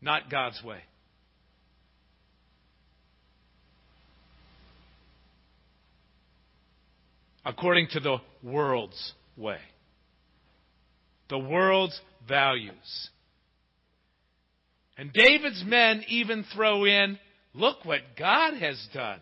not 0.00 0.30
God's 0.30 0.62
way. 0.64 0.80
According 7.44 7.88
to 7.92 8.00
the 8.00 8.18
world's 8.42 9.12
way, 9.36 9.58
the 11.28 11.38
world's 11.38 12.00
values. 12.28 13.10
And 14.96 15.12
David's 15.12 15.64
men 15.64 16.04
even 16.08 16.44
throw 16.54 16.84
in, 16.84 17.18
look 17.54 17.84
what 17.84 18.00
God 18.16 18.54
has 18.54 18.78
done. 18.94 19.20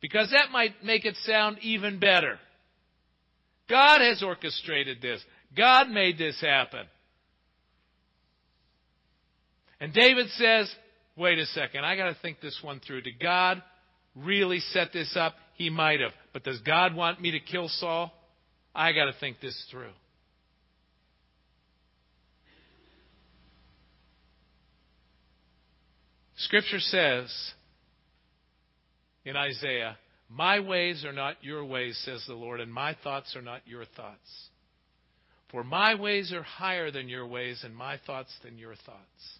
Because 0.00 0.30
that 0.30 0.50
might 0.50 0.82
make 0.82 1.04
it 1.04 1.16
sound 1.24 1.58
even 1.60 1.98
better. 1.98 2.38
God 3.68 4.00
has 4.00 4.22
orchestrated 4.22 5.00
this. 5.00 5.22
God 5.56 5.88
made 5.88 6.18
this 6.18 6.40
happen. 6.40 6.86
And 9.80 9.92
David 9.92 10.28
says, 10.30 10.72
wait 11.16 11.38
a 11.38 11.46
second, 11.46 11.84
I 11.84 11.96
gotta 11.96 12.16
think 12.20 12.40
this 12.40 12.58
one 12.62 12.80
through. 12.80 13.02
Did 13.02 13.20
God 13.20 13.62
really 14.14 14.60
set 14.60 14.92
this 14.92 15.16
up? 15.16 15.34
He 15.54 15.70
might 15.70 16.00
have. 16.00 16.12
But 16.32 16.44
does 16.44 16.58
God 16.60 16.94
want 16.94 17.20
me 17.20 17.30
to 17.32 17.40
kill 17.40 17.68
Saul? 17.68 18.12
I 18.74 18.92
gotta 18.92 19.12
think 19.18 19.40
this 19.40 19.66
through. 19.70 19.92
Scripture 26.36 26.80
says 26.80 27.52
in 29.24 29.36
Isaiah, 29.36 29.96
My 30.28 30.60
ways 30.60 31.04
are 31.04 31.12
not 31.12 31.36
your 31.42 31.64
ways, 31.64 32.00
says 32.04 32.24
the 32.26 32.34
Lord, 32.34 32.60
and 32.60 32.72
my 32.72 32.96
thoughts 33.02 33.34
are 33.36 33.42
not 33.42 33.62
your 33.66 33.84
thoughts. 33.84 34.48
For 35.50 35.64
my 35.64 35.96
ways 35.96 36.32
are 36.32 36.42
higher 36.42 36.90
than 36.90 37.08
your 37.08 37.26
ways, 37.26 37.62
and 37.64 37.74
my 37.74 37.98
thoughts 38.06 38.32
than 38.44 38.56
your 38.56 38.74
thoughts. 38.74 39.38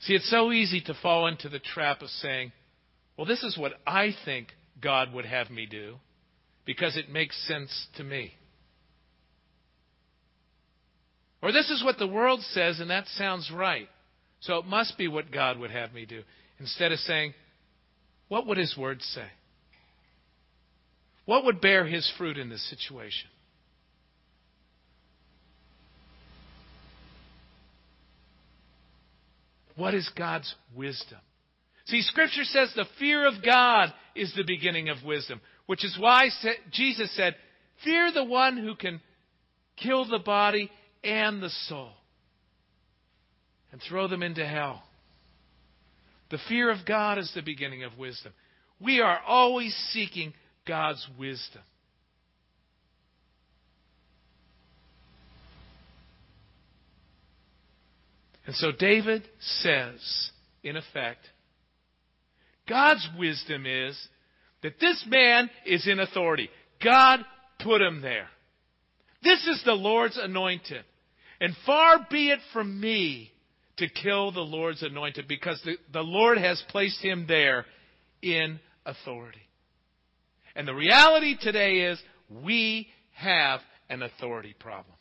See, 0.00 0.14
it's 0.14 0.30
so 0.30 0.52
easy 0.52 0.80
to 0.82 0.94
fall 1.02 1.26
into 1.26 1.48
the 1.48 1.58
trap 1.58 2.02
of 2.02 2.08
saying, 2.08 2.52
well, 3.16 3.26
this 3.26 3.42
is 3.42 3.56
what 3.56 3.72
I 3.86 4.14
think 4.24 4.48
God 4.82 5.12
would 5.12 5.24
have 5.24 5.50
me 5.50 5.66
do 5.66 5.96
because 6.64 6.96
it 6.96 7.10
makes 7.10 7.36
sense 7.46 7.86
to 7.96 8.04
me. 8.04 8.34
Or 11.42 11.52
this 11.52 11.70
is 11.70 11.84
what 11.84 11.98
the 11.98 12.06
world 12.06 12.40
says, 12.52 12.80
and 12.80 12.90
that 12.90 13.06
sounds 13.06 13.50
right. 13.54 13.88
So 14.40 14.56
it 14.56 14.66
must 14.66 14.96
be 14.96 15.08
what 15.08 15.30
God 15.30 15.58
would 15.58 15.70
have 15.70 15.92
me 15.92 16.06
do. 16.06 16.22
Instead 16.58 16.92
of 16.92 16.98
saying, 17.00 17.34
what 18.28 18.46
would 18.46 18.58
His 18.58 18.76
Word 18.76 19.02
say? 19.02 19.26
What 21.24 21.44
would 21.44 21.60
bear 21.60 21.86
His 21.86 22.10
fruit 22.18 22.38
in 22.38 22.48
this 22.48 22.68
situation? 22.68 23.28
What 29.76 29.94
is 29.94 30.08
God's 30.16 30.54
wisdom? 30.74 31.18
See, 31.86 32.02
Scripture 32.02 32.44
says 32.44 32.72
the 32.74 32.86
fear 32.98 33.26
of 33.26 33.44
God 33.44 33.92
is 34.14 34.32
the 34.34 34.44
beginning 34.44 34.88
of 34.88 35.04
wisdom, 35.04 35.40
which 35.66 35.84
is 35.84 35.96
why 35.98 36.28
Jesus 36.70 37.14
said, 37.16 37.34
Fear 37.82 38.12
the 38.12 38.24
one 38.24 38.56
who 38.56 38.74
can 38.74 39.00
kill 39.76 40.08
the 40.08 40.20
body 40.20 40.70
and 41.02 41.42
the 41.42 41.50
soul 41.66 41.90
and 43.72 43.82
throw 43.82 44.06
them 44.06 44.22
into 44.22 44.46
hell. 44.46 44.84
The 46.34 46.40
fear 46.48 46.68
of 46.68 46.78
God 46.84 47.18
is 47.18 47.30
the 47.32 47.42
beginning 47.42 47.84
of 47.84 47.96
wisdom. 47.96 48.32
We 48.80 49.00
are 49.00 49.20
always 49.24 49.72
seeking 49.92 50.34
God's 50.66 51.06
wisdom. 51.16 51.62
And 58.44 58.56
so 58.56 58.72
David 58.76 59.22
says, 59.38 60.32
in 60.64 60.76
effect, 60.76 61.20
God's 62.68 63.08
wisdom 63.16 63.64
is 63.64 63.96
that 64.64 64.80
this 64.80 65.04
man 65.06 65.48
is 65.64 65.86
in 65.86 66.00
authority. 66.00 66.50
God 66.82 67.20
put 67.60 67.80
him 67.80 68.00
there. 68.02 68.26
This 69.22 69.46
is 69.46 69.62
the 69.64 69.74
Lord's 69.74 70.18
anointed. 70.20 70.82
And 71.40 71.54
far 71.64 72.04
be 72.10 72.30
it 72.30 72.40
from 72.52 72.80
me 72.80 73.30
to 73.78 73.88
kill 73.88 74.32
the 74.32 74.40
Lord's 74.40 74.82
anointed 74.82 75.26
because 75.28 75.60
the, 75.64 75.76
the 75.92 76.02
Lord 76.02 76.38
has 76.38 76.62
placed 76.68 77.02
him 77.02 77.26
there 77.26 77.66
in 78.22 78.60
authority. 78.86 79.40
And 80.54 80.68
the 80.68 80.74
reality 80.74 81.36
today 81.40 81.80
is 81.80 82.00
we 82.30 82.88
have 83.12 83.60
an 83.88 84.02
authority 84.02 84.54
problem. 84.58 84.96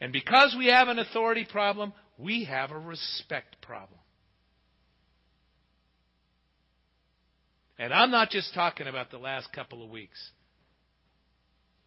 And 0.00 0.12
because 0.12 0.54
we 0.56 0.66
have 0.66 0.88
an 0.88 0.98
authority 0.98 1.46
problem, 1.50 1.92
we 2.18 2.44
have 2.44 2.70
a 2.70 2.78
respect 2.78 3.60
problem. 3.60 3.98
And 7.78 7.92
I'm 7.92 8.10
not 8.10 8.30
just 8.30 8.54
talking 8.54 8.86
about 8.86 9.10
the 9.10 9.18
last 9.18 9.52
couple 9.52 9.82
of 9.82 9.90
weeks. 9.90 10.18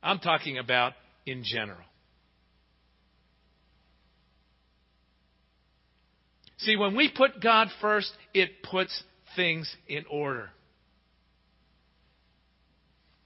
I'm 0.03 0.19
talking 0.19 0.57
about 0.57 0.93
in 1.25 1.43
general. 1.45 1.85
See, 6.57 6.75
when 6.75 6.95
we 6.95 7.11
put 7.15 7.41
God 7.41 7.67
first, 7.81 8.11
it 8.33 8.63
puts 8.63 9.03
things 9.35 9.73
in 9.87 10.05
order. 10.09 10.49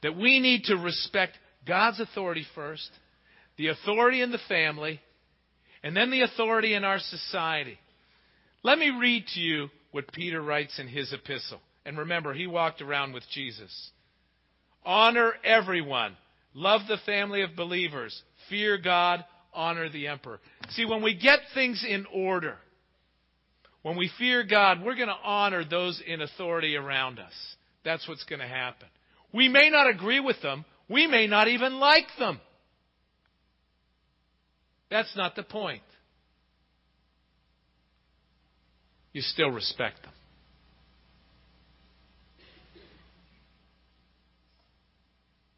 That 0.04 0.18
we 0.18 0.40
need 0.40 0.66
to 0.66 0.76
respect 0.76 1.38
God's 1.66 2.00
authority 2.00 2.46
first, 2.56 2.90
the 3.58 3.68
authority 3.68 4.22
in 4.22 4.32
the 4.32 4.40
family, 4.48 5.00
and 5.84 5.96
then 5.96 6.12
the 6.12 6.22
authority 6.22 6.74
in 6.74 6.84
our 6.84 7.00
society. 7.00 7.78
Let 8.64 8.78
me 8.78 8.90
read 8.90 9.26
to 9.34 9.40
you 9.40 9.70
what 9.92 10.12
Peter 10.12 10.42
writes 10.42 10.80
in 10.80 10.88
his 10.88 11.14
epistle. 11.14 11.60
And 11.86 11.98
remember, 11.98 12.34
he 12.34 12.48
walked 12.48 12.82
around 12.82 13.14
with 13.14 13.24
Jesus. 13.34 13.92
Honor 14.86 15.34
everyone. 15.44 16.16
Love 16.54 16.82
the 16.88 16.98
family 17.06 17.42
of 17.42 17.56
believers. 17.56 18.22
Fear 18.50 18.80
God. 18.80 19.24
Honor 19.54 19.90
the 19.90 20.08
emperor. 20.08 20.40
See, 20.70 20.86
when 20.86 21.04
we 21.04 21.18
get 21.18 21.40
things 21.54 21.86
in 21.88 22.06
order, 22.14 22.58
when 23.84 23.98
we 23.98 24.10
fear 24.18 24.44
God, 24.44 24.84
we're 24.84 24.96
going 24.96 25.08
to 25.08 25.16
honor 25.24 25.64
those 25.64 26.02
in 26.06 26.22
authority 26.22 26.76
around 26.76 27.20
us. 27.20 27.34
That's 27.84 28.08
what's 28.08 28.24
going 28.26 28.40
to 28.40 28.48
happen. 28.48 28.88
We 29.34 29.50
may 29.50 29.70
not 29.70 29.90
agree 29.90 30.20
with 30.20 30.42
them. 30.42 30.66
We 30.88 31.08
may 31.08 31.26
not 31.28 31.48
even 31.48 31.80
like 31.80 32.08
them. 32.20 32.40
That's 34.90 35.16
not 35.16 35.36
the 35.36 35.44
point. 35.44 35.82
You 39.14 39.22
still 39.22 39.50
respect 39.50 40.04
them. 40.04 40.12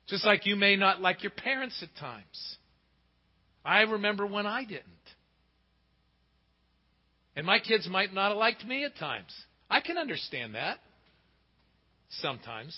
Just 0.08 0.26
like 0.26 0.46
you 0.46 0.56
may 0.56 0.76
not 0.76 1.02
like 1.02 1.24
your 1.24 1.32
parents 1.32 1.82
at 1.82 1.90
times. 2.00 2.58
I 3.66 3.82
remember 3.82 4.28
when 4.28 4.46
I 4.46 4.64
didn't. 4.64 4.84
And 7.36 7.46
my 7.46 7.60
kids 7.60 7.88
might 7.90 8.14
not 8.14 8.30
have 8.30 8.38
liked 8.38 8.66
me 8.66 8.84
at 8.86 8.96
times. 8.98 9.34
I 9.70 9.82
can 9.82 9.98
understand 9.98 10.56
that. 10.56 10.78
Sometimes. 12.22 12.78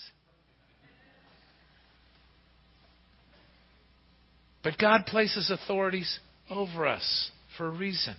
But 4.62 4.78
God 4.78 5.06
places 5.06 5.50
authorities 5.50 6.18
over 6.50 6.86
us 6.86 7.30
for 7.56 7.66
a 7.66 7.70
reason. 7.70 8.16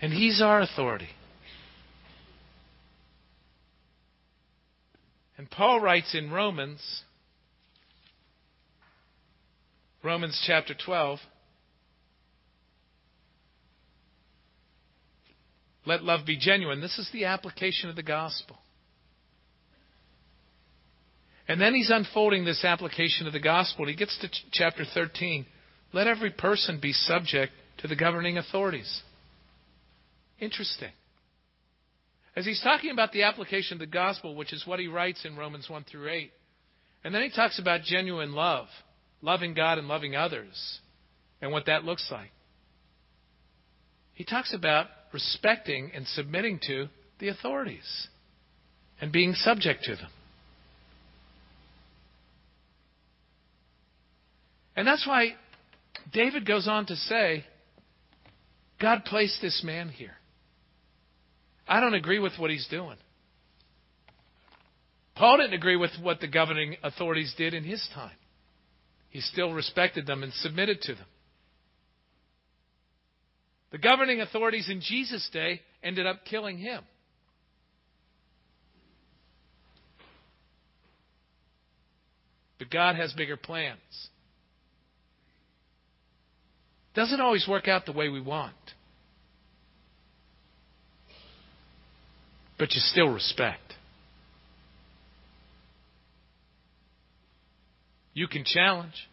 And 0.00 0.12
He's 0.12 0.40
our 0.42 0.60
authority. 0.60 1.08
And 5.38 5.50
Paul 5.50 5.80
writes 5.80 6.14
in 6.14 6.30
Romans, 6.30 7.02
Romans 10.02 10.42
chapter 10.46 10.74
12, 10.74 11.18
let 15.84 16.04
love 16.04 16.26
be 16.26 16.36
genuine. 16.36 16.80
This 16.80 16.98
is 16.98 17.08
the 17.12 17.24
application 17.24 17.90
of 17.90 17.96
the 17.96 18.02
gospel. 18.02 18.58
And 21.48 21.60
then 21.60 21.74
he's 21.74 21.90
unfolding 21.90 22.44
this 22.44 22.64
application 22.64 23.26
of 23.26 23.32
the 23.32 23.40
gospel. 23.40 23.86
He 23.86 23.94
gets 23.94 24.16
to 24.20 24.28
ch- 24.28 24.46
chapter 24.52 24.84
13. 24.84 25.44
Let 25.92 26.06
every 26.06 26.30
person 26.30 26.78
be 26.80 26.92
subject 26.92 27.52
to 27.78 27.88
the 27.88 27.96
governing 27.96 28.38
authorities. 28.38 29.02
Interesting. 30.38 30.92
As 32.34 32.46
he's 32.46 32.62
talking 32.62 32.90
about 32.90 33.12
the 33.12 33.24
application 33.24 33.74
of 33.74 33.80
the 33.80 33.86
gospel, 33.86 34.34
which 34.36 34.52
is 34.52 34.66
what 34.66 34.80
he 34.80 34.86
writes 34.86 35.24
in 35.24 35.36
Romans 35.36 35.68
1 35.68 35.84
through 35.90 36.08
8, 36.08 36.32
and 37.04 37.14
then 37.14 37.22
he 37.22 37.30
talks 37.30 37.58
about 37.58 37.82
genuine 37.82 38.32
love, 38.32 38.68
loving 39.20 39.52
God 39.52 39.78
and 39.78 39.88
loving 39.88 40.14
others, 40.14 40.78
and 41.42 41.52
what 41.52 41.66
that 41.66 41.84
looks 41.84 42.08
like. 42.10 42.30
He 44.14 44.24
talks 44.24 44.54
about 44.54 44.86
respecting 45.12 45.90
and 45.94 46.06
submitting 46.06 46.58
to 46.66 46.88
the 47.18 47.28
authorities 47.28 48.08
and 49.00 49.12
being 49.12 49.34
subject 49.34 49.84
to 49.84 49.96
them. 49.96 50.10
And 54.74 54.86
that's 54.86 55.06
why 55.06 55.34
David 56.12 56.46
goes 56.46 56.66
on 56.66 56.86
to 56.86 56.96
say, 56.96 57.44
God 58.80 59.04
placed 59.04 59.40
this 59.40 59.62
man 59.64 59.88
here. 59.88 60.16
I 61.68 61.80
don't 61.80 61.94
agree 61.94 62.18
with 62.18 62.32
what 62.38 62.50
he's 62.50 62.66
doing. 62.68 62.96
Paul 65.14 65.38
didn't 65.38 65.52
agree 65.52 65.76
with 65.76 65.90
what 66.00 66.20
the 66.20 66.26
governing 66.26 66.76
authorities 66.82 67.34
did 67.36 67.54
in 67.54 67.64
his 67.64 67.86
time. 67.94 68.16
He 69.10 69.20
still 69.20 69.52
respected 69.52 70.06
them 70.06 70.22
and 70.22 70.32
submitted 70.32 70.80
to 70.82 70.94
them. 70.94 71.06
The 73.72 73.78
governing 73.78 74.20
authorities 74.20 74.68
in 74.70 74.82
Jesus' 74.82 75.28
day 75.32 75.62
ended 75.82 76.06
up 76.06 76.24
killing 76.26 76.58
him. 76.58 76.82
But 82.58 82.70
God 82.70 82.96
has 82.96 83.12
bigger 83.14 83.38
plans. 83.38 83.78
Doesn't 86.94 87.20
always 87.20 87.48
work 87.48 87.66
out 87.66 87.86
the 87.86 87.92
way 87.92 88.10
we 88.10 88.20
want. 88.20 88.54
But 92.58 92.74
you 92.74 92.80
still 92.80 93.08
respect. 93.08 93.74
You 98.12 98.28
can 98.28 98.44
challenge, 98.44 99.08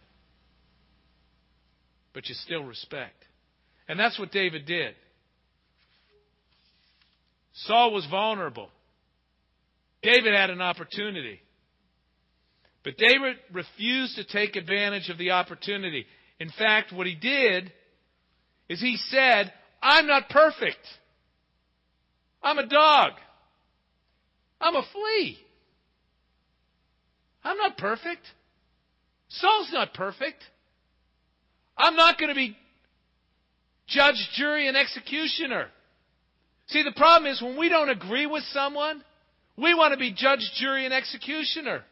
but 2.12 2.28
you 2.28 2.34
still 2.34 2.62
respect. 2.62 3.24
And 3.90 3.98
that's 3.98 4.20
what 4.20 4.30
David 4.30 4.66
did. 4.66 4.94
Saul 7.54 7.92
was 7.92 8.06
vulnerable. 8.08 8.68
David 10.00 10.32
had 10.32 10.48
an 10.48 10.60
opportunity. 10.60 11.40
But 12.84 12.96
David 12.96 13.38
refused 13.52 14.14
to 14.14 14.22
take 14.22 14.54
advantage 14.54 15.08
of 15.08 15.18
the 15.18 15.32
opportunity. 15.32 16.06
In 16.38 16.50
fact, 16.56 16.92
what 16.92 17.08
he 17.08 17.16
did 17.16 17.72
is 18.68 18.80
he 18.80 18.96
said, 19.08 19.52
I'm 19.82 20.06
not 20.06 20.28
perfect. 20.28 20.86
I'm 22.44 22.58
a 22.58 22.66
dog. 22.66 23.14
I'm 24.60 24.76
a 24.76 24.84
flea. 24.92 25.36
I'm 27.42 27.56
not 27.56 27.76
perfect. 27.76 28.22
Saul's 29.30 29.72
not 29.72 29.94
perfect. 29.94 30.44
I'm 31.76 31.96
not 31.96 32.20
going 32.20 32.28
to 32.28 32.36
be 32.36 32.56
judge, 33.90 34.28
jury, 34.34 34.68
and 34.68 34.76
executioner. 34.76 35.66
See, 36.68 36.82
the 36.82 36.92
problem 36.92 37.30
is 37.30 37.42
when 37.42 37.58
we 37.58 37.68
don't 37.68 37.90
agree 37.90 38.26
with 38.26 38.44
someone, 38.52 39.02
we 39.56 39.74
want 39.74 39.92
to 39.92 39.98
be 39.98 40.12
judge, 40.12 40.50
jury, 40.56 40.84
and 40.84 40.94
executioner. 40.94 41.82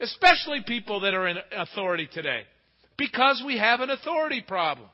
Especially 0.00 0.62
people 0.66 1.00
that 1.00 1.14
are 1.14 1.28
in 1.28 1.36
authority 1.56 2.08
today. 2.12 2.42
Because 2.96 3.42
we 3.44 3.58
have 3.58 3.80
an 3.80 3.90
authority 3.90 4.40
problem. 4.40 4.88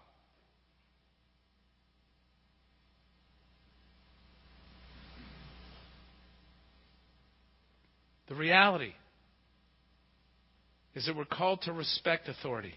The 8.28 8.34
reality 8.34 8.92
is 10.96 11.06
that 11.06 11.16
we're 11.16 11.24
called 11.24 11.62
to 11.62 11.72
respect 11.72 12.28
authority. 12.28 12.74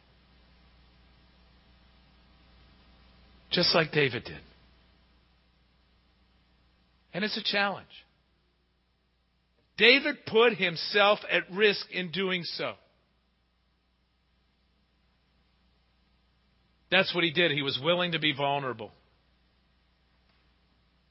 Just 3.52 3.74
like 3.74 3.92
David 3.92 4.24
did. 4.26 4.40
And 7.14 7.24
it's 7.24 7.38
a 7.38 7.44
challenge. 7.44 7.88
David 9.78 10.18
put 10.28 10.54
himself 10.54 11.20
at 11.32 11.50
risk 11.52 11.90
in 11.92 12.12
doing 12.12 12.44
so. 12.44 12.74
That's 16.92 17.14
what 17.16 17.24
he 17.24 17.32
did. 17.32 17.52
He 17.52 17.62
was 17.62 17.80
willing 17.84 18.12
to 18.12 18.20
be 18.20 18.34
vulnerable. 18.34 18.92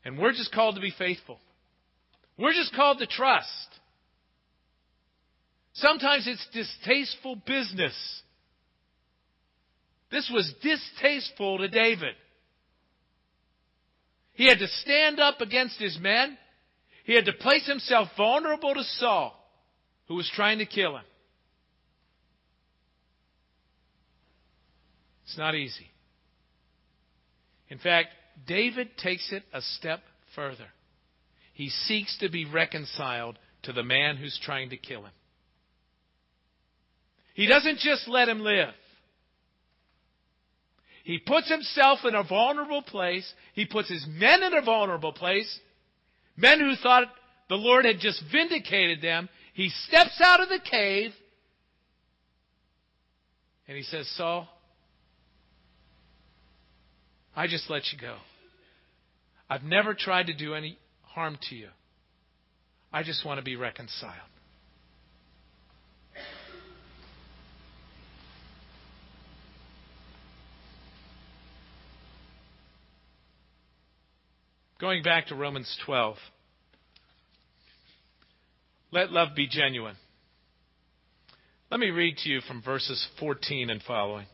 And 0.05 0.19
we're 0.19 0.33
just 0.33 0.53
called 0.53 0.75
to 0.75 0.81
be 0.81 0.93
faithful. 0.97 1.39
We're 2.37 2.53
just 2.53 2.75
called 2.75 2.99
to 2.99 3.07
trust. 3.07 3.69
Sometimes 5.75 6.27
it's 6.27 6.47
distasteful 6.53 7.37
business. 7.47 7.95
This 10.11 10.31
was 10.33 10.53
distasteful 10.63 11.59
to 11.59 11.69
David. 11.69 12.15
He 14.39 14.47
had 14.47 14.61
to 14.61 14.69
stand 14.69 15.19
up 15.19 15.41
against 15.41 15.81
his 15.81 15.99
men. 16.01 16.39
He 17.03 17.13
had 17.13 17.25
to 17.25 17.33
place 17.33 17.67
himself 17.67 18.07
vulnerable 18.17 18.73
to 18.73 18.85
Saul, 18.85 19.35
who 20.07 20.15
was 20.15 20.31
trying 20.33 20.59
to 20.59 20.65
kill 20.65 20.97
him. 20.97 21.03
It's 25.25 25.37
not 25.37 25.57
easy. 25.57 25.89
In 27.69 27.79
fact, 27.79 28.11
David 28.47 28.97
takes 28.97 29.33
it 29.33 29.43
a 29.53 29.61
step 29.61 30.03
further. 30.37 30.69
He 31.53 31.69
seeks 31.69 32.17
to 32.19 32.31
be 32.31 32.45
reconciled 32.45 33.41
to 33.65 33.73
the 33.73 33.83
man 33.83 34.19
who's 34.19 34.39
trying 34.41 34.71
to 34.71 34.77
kill 34.77 35.03
him. 35.03 35.13
He 37.35 37.47
doesn't 37.47 37.81
just 37.81 38.07
let 38.07 38.29
him 38.29 38.39
live. 38.39 38.73
He 41.09 41.17
puts 41.17 41.49
himself 41.49 42.01
in 42.05 42.15
a 42.15 42.23
vulnerable 42.23 42.83
place. 42.83 43.33
He 43.55 43.65
puts 43.65 43.89
his 43.89 44.07
men 44.07 44.43
in 44.43 44.53
a 44.53 44.61
vulnerable 44.61 45.15
place. 45.15 45.59
Men 46.37 46.61
who 46.61 46.75
thought 46.77 47.05
the 47.49 47.55
Lord 47.55 47.87
had 47.87 47.99
just 47.99 48.23
vindicated 48.31 49.01
them. 49.01 49.31
He 49.55 49.71
steps 49.71 50.21
out 50.23 50.43
of 50.43 50.51
the 50.51 50.59
cave 50.59 51.13
and 53.67 53.75
he 53.75 53.85
says, 53.85 54.07
Saul, 54.19 54.51
I 57.35 57.47
just 57.47 57.71
let 57.71 57.85
you 57.91 57.99
go. 57.99 58.19
I've 59.49 59.63
never 59.63 59.95
tried 59.95 60.27
to 60.27 60.35
do 60.35 60.53
any 60.53 60.77
harm 61.01 61.39
to 61.49 61.55
you. 61.55 61.69
I 62.93 63.03
just 63.03 63.25
want 63.25 63.39
to 63.39 63.43
be 63.43 63.57
reconciled. 63.57 64.13
Going 74.81 75.03
back 75.03 75.27
to 75.27 75.35
Romans 75.35 75.77
12. 75.87 76.17
Let 78.93 79.11
love 79.11 79.31
be 79.35 79.49
genuine. 79.49 79.97
Let 81.71 81.81
me 81.81 81.91
read 81.91 82.17
to 82.19 82.31
you 82.31 82.41
from 82.41 82.63
verses 82.63 83.07
14 83.19 83.71
and 83.71 83.83
following. 83.83 84.27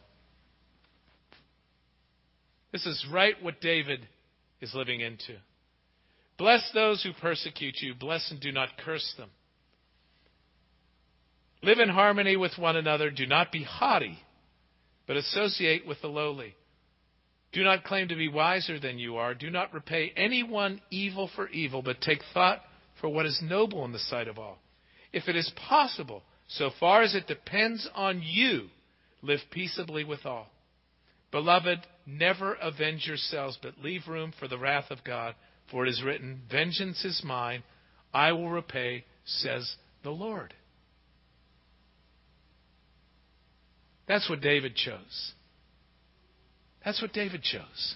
This 2.73 2.85
is 2.87 3.07
right 3.11 3.35
what 3.43 3.61
David 3.61 4.01
is 4.61 4.75
living 4.75 5.01
into. 5.01 5.37
Bless 6.37 6.69
those 6.75 7.03
who 7.03 7.13
persecute 7.21 7.77
you, 7.81 7.95
bless 7.95 8.31
and 8.31 8.41
do 8.41 8.53
not 8.53 8.71
curse 8.85 9.15
them. 9.17 9.31
Live 11.63 11.79
in 11.79 11.89
harmony 11.89 12.37
with 12.37 12.53
one 12.59 12.77
another. 12.77 13.11
Do 13.11 13.27
not 13.27 13.51
be 13.51 13.63
haughty, 13.65 14.19
but 15.07 15.17
associate 15.17 15.87
with 15.87 16.03
the 16.03 16.09
lowly. 16.09 16.55
Do 17.55 17.63
not 17.63 17.85
claim 17.85 18.09
to 18.09 18.17
be 18.17 18.27
wiser 18.27 18.81
than 18.81 18.99
you 18.99 19.17
are. 19.17 19.33
Do 19.33 19.49
not 19.49 19.73
repay 19.73 20.13
anyone 20.17 20.81
evil 20.91 21.31
for 21.37 21.49
evil, 21.49 21.83
but 21.83 22.01
take 22.01 22.21
thought 22.35 22.61
for 23.01 23.09
what 23.09 23.27
is 23.27 23.41
noble 23.41 23.85
in 23.85 23.93
the 23.93 23.99
sight 24.01 24.27
of 24.27 24.41
all. 24.41 24.59
If 25.13 25.29
it 25.29 25.37
is 25.37 25.51
possible, 25.69 26.25
so 26.49 26.71
far 26.81 27.03
as 27.03 27.15
it 27.15 27.29
depends 27.29 27.89
on 27.95 28.23
you, 28.25 28.67
live 29.23 29.39
peaceably 29.53 30.03
with 30.03 30.27
all. 30.27 30.49
Beloved, 31.31 31.79
never 32.07 32.55
avenge 32.55 33.07
yourselves, 33.07 33.57
but 33.63 33.79
leave 33.81 34.09
room 34.09 34.33
for 34.37 34.49
the 34.49 34.59
wrath 34.59 34.91
of 34.91 35.05
God, 35.05 35.37
for 35.71 35.87
it 35.87 35.91
is 35.91 36.03
written, 36.03 36.43
Vengeance 36.51 37.05
is 37.05 37.23
mine, 37.25 37.63
I 38.13 38.33
will 38.33 38.51
repay, 38.51 39.05
says 39.25 39.77
the 40.03 40.11
Lord. 40.11 40.55
That's 44.09 44.29
what 44.29 44.41
David 44.41 44.75
chose. 44.75 45.34
That's 46.85 47.01
what 47.01 47.13
David 47.13 47.43
chose. 47.43 47.95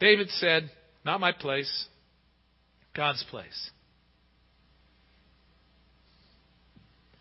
David 0.00 0.30
said, 0.30 0.70
Not 1.04 1.20
my 1.20 1.32
place, 1.32 1.86
God's 2.94 3.24
place. 3.30 3.70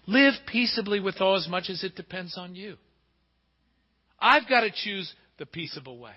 Live 0.06 0.36
peaceably 0.47 1.00
with 1.00 1.19
all 1.19 1.36
as 1.36 1.47
much 1.50 1.69
as 1.69 1.84
it 1.84 1.95
depends 1.95 2.38
on 2.38 2.56
you. 2.56 2.76
I've 4.19 4.47
got 4.47 4.62
to 4.62 4.71
choose 4.71 5.12
the 5.38 5.45
peaceable 5.45 6.00
way. 6.00 6.13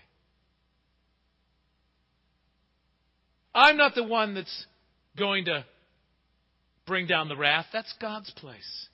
I'm 3.55 3.77
not 3.77 3.95
the 3.95 4.05
one 4.05 4.35
that's 4.35 4.67
going 5.19 5.47
to 5.47 5.65
bring 6.87 7.07
down 7.07 7.29
the 7.29 7.37
wrath. 7.37 7.67
That's 7.73 7.93
God's 8.01 8.31
place. 8.31 8.89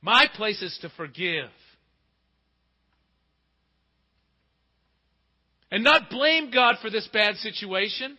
My 0.00 0.26
place 0.34 0.62
is 0.62 0.78
to 0.82 0.90
forgive. 0.90 1.50
And 5.70 5.84
not 5.84 6.08
blame 6.10 6.50
God 6.50 6.76
for 6.80 6.90
this 6.90 7.08
bad 7.12 7.36
situation. 7.36 8.16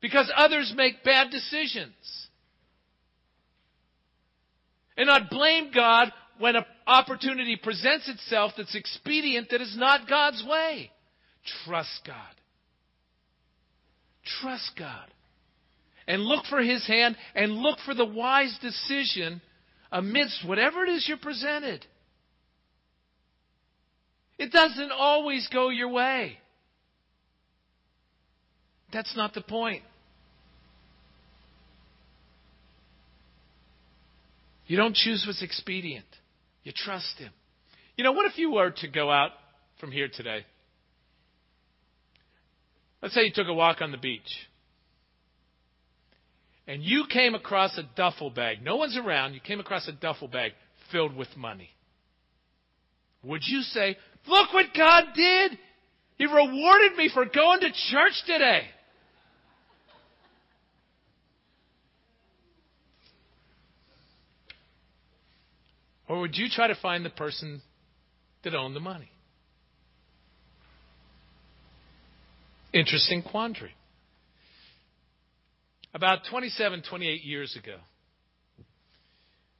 Because 0.00 0.30
others 0.36 0.72
make 0.76 1.02
bad 1.04 1.30
decisions. 1.30 1.94
And 4.96 5.06
not 5.06 5.30
blame 5.30 5.70
God 5.74 6.12
when 6.38 6.56
an 6.56 6.64
opportunity 6.86 7.56
presents 7.56 8.08
itself 8.08 8.52
that's 8.56 8.74
expedient 8.74 9.48
that 9.50 9.60
is 9.60 9.74
not 9.78 10.08
God's 10.08 10.44
way. 10.46 10.90
Trust 11.64 12.00
God. 12.06 12.16
Trust 14.40 14.72
God 14.78 15.08
and 16.06 16.22
look 16.22 16.44
for 16.46 16.60
His 16.60 16.86
hand 16.86 17.16
and 17.34 17.52
look 17.52 17.78
for 17.84 17.94
the 17.94 18.04
wise 18.04 18.56
decision 18.60 19.40
amidst 19.90 20.46
whatever 20.46 20.84
it 20.84 20.90
is 20.90 21.06
you're 21.08 21.16
presented. 21.16 21.84
It 24.38 24.50
doesn't 24.50 24.90
always 24.90 25.48
go 25.52 25.68
your 25.70 25.90
way. 25.90 26.38
That's 28.92 29.16
not 29.16 29.34
the 29.34 29.40
point. 29.40 29.82
You 34.66 34.76
don't 34.76 34.94
choose 34.94 35.24
what's 35.26 35.42
expedient. 35.42 36.06
You 36.62 36.72
trust 36.74 37.18
Him. 37.18 37.30
You 37.96 38.04
know, 38.04 38.12
what 38.12 38.26
if 38.26 38.38
you 38.38 38.50
were 38.52 38.70
to 38.70 38.88
go 38.88 39.10
out 39.10 39.30
from 39.78 39.92
here 39.92 40.08
today? 40.12 40.44
Let's 43.02 43.14
say 43.14 43.24
you 43.24 43.32
took 43.34 43.48
a 43.48 43.54
walk 43.54 43.82
on 43.82 43.92
the 43.92 43.98
beach 43.98 44.48
and 46.66 46.82
you 46.82 47.04
came 47.10 47.34
across 47.34 47.76
a 47.78 47.82
duffel 47.96 48.30
bag, 48.30 48.62
no 48.62 48.76
one's 48.76 48.96
around, 48.96 49.34
you 49.34 49.40
came 49.40 49.60
across 49.60 49.86
a 49.88 49.92
duffel 49.92 50.28
bag 50.28 50.52
filled 50.90 51.16
with 51.16 51.28
money, 51.36 51.70
would 53.22 53.42
you 53.46 53.62
say, 53.62 53.96
Look 54.26 54.52
what 54.52 54.66
God 54.76 55.04
did? 55.14 55.58
He 56.16 56.26
rewarded 56.26 56.96
me 56.96 57.10
for 57.12 57.24
going 57.24 57.60
to 57.60 57.68
church 57.90 58.22
today. 58.26 58.62
Or 66.08 66.20
would 66.20 66.36
you 66.36 66.48
try 66.48 66.68
to 66.68 66.74
find 66.74 67.04
the 67.04 67.10
person 67.10 67.62
that 68.44 68.54
owned 68.54 68.76
the 68.76 68.80
money? 68.80 69.10
Interesting 72.72 73.22
quandary. 73.22 73.72
About 75.94 76.22
27, 76.28 76.82
28 76.88 77.22
years 77.22 77.56
ago, 77.56 77.76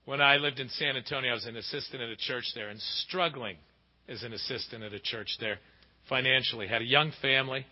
when 0.04 0.20
I 0.20 0.36
lived 0.36 0.58
in 0.58 0.68
San 0.68 0.96
Antonio, 0.96 1.30
I 1.30 1.34
was 1.34 1.46
an 1.46 1.56
assistant 1.56 2.02
at 2.02 2.08
a 2.08 2.16
church 2.16 2.44
there 2.56 2.70
and 2.70 2.80
struggling 2.80 3.56
as 4.08 4.24
an 4.24 4.32
assistant 4.32 4.82
at 4.82 4.92
a 4.92 4.98
church 4.98 5.28
there 5.38 5.58
financially. 6.08 6.66
Had 6.66 6.82
a 6.82 6.86
young 6.86 7.12
family. 7.22 7.64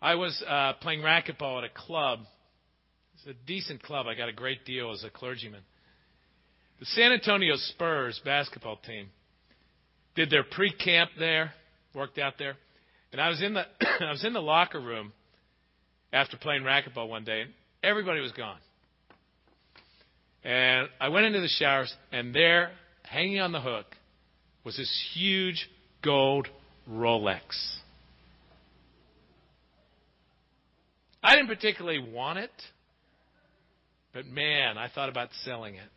I 0.00 0.14
was 0.14 0.42
uh, 0.48 0.74
playing 0.80 1.00
racquetball 1.00 1.58
at 1.58 1.64
a 1.64 1.74
club. 1.74 2.20
It's 3.14 3.26
a 3.26 3.46
decent 3.46 3.82
club. 3.82 4.06
I 4.06 4.14
got 4.14 4.28
a 4.28 4.32
great 4.32 4.64
deal 4.64 4.92
as 4.92 5.02
a 5.02 5.10
clergyman. 5.10 5.62
The 6.78 6.86
San 6.86 7.10
Antonio 7.10 7.56
Spurs 7.56 8.20
basketball 8.24 8.76
team 8.76 9.08
did 10.14 10.30
their 10.30 10.44
pre-camp 10.44 11.10
there, 11.18 11.52
worked 11.94 12.18
out 12.18 12.34
there. 12.38 12.56
And 13.12 13.20
I 13.20 13.28
was 13.28 13.42
in 13.42 13.54
the 13.54 13.64
I 14.00 14.10
was 14.10 14.24
in 14.24 14.32
the 14.32 14.40
locker 14.40 14.80
room 14.80 15.12
after 16.12 16.36
playing 16.36 16.62
racquetball 16.62 17.08
one 17.08 17.24
day, 17.24 17.42
and 17.42 17.50
everybody 17.82 18.20
was 18.20 18.32
gone. 18.32 18.58
And 20.42 20.88
I 21.00 21.08
went 21.08 21.26
into 21.26 21.40
the 21.40 21.48
showers, 21.48 21.94
and 22.12 22.34
there, 22.34 22.70
hanging 23.04 23.40
on 23.40 23.52
the 23.52 23.60
hook, 23.60 23.86
was 24.64 24.76
this 24.76 25.04
huge 25.14 25.68
gold 26.02 26.48
Rolex. 26.88 27.40
I 31.22 31.36
didn't 31.36 31.48
particularly 31.48 31.98
want 31.98 32.38
it, 32.38 32.50
but 34.14 34.26
man, 34.26 34.78
I 34.78 34.88
thought 34.88 35.10
about 35.10 35.28
selling 35.44 35.74
it. 35.74 35.88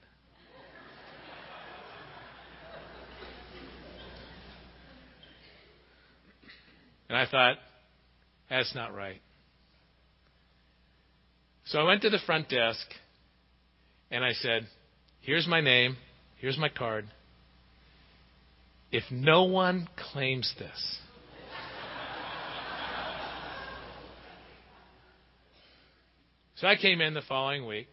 And 7.13 7.21
I 7.21 7.29
thought, 7.29 7.57
that's 8.49 8.73
not 8.73 8.95
right. 8.95 9.21
So 11.65 11.77
I 11.77 11.83
went 11.83 12.01
to 12.01 12.09
the 12.09 12.17
front 12.25 12.49
desk 12.49 12.87
and 14.09 14.25
I 14.25 14.33
said, 14.33 14.65
Here's 15.21 15.45
my 15.45 15.61
name, 15.61 15.97
here's 16.37 16.57
my 16.57 16.69
card. 16.69 17.05
If 18.91 19.03
no 19.11 19.43
one 19.43 19.87
claims 20.11 20.51
this, 20.57 20.97
So 26.55 26.65
I 26.65 26.77
came 26.77 26.99
in 26.99 27.13
the 27.13 27.21
following 27.21 27.67
week, 27.67 27.89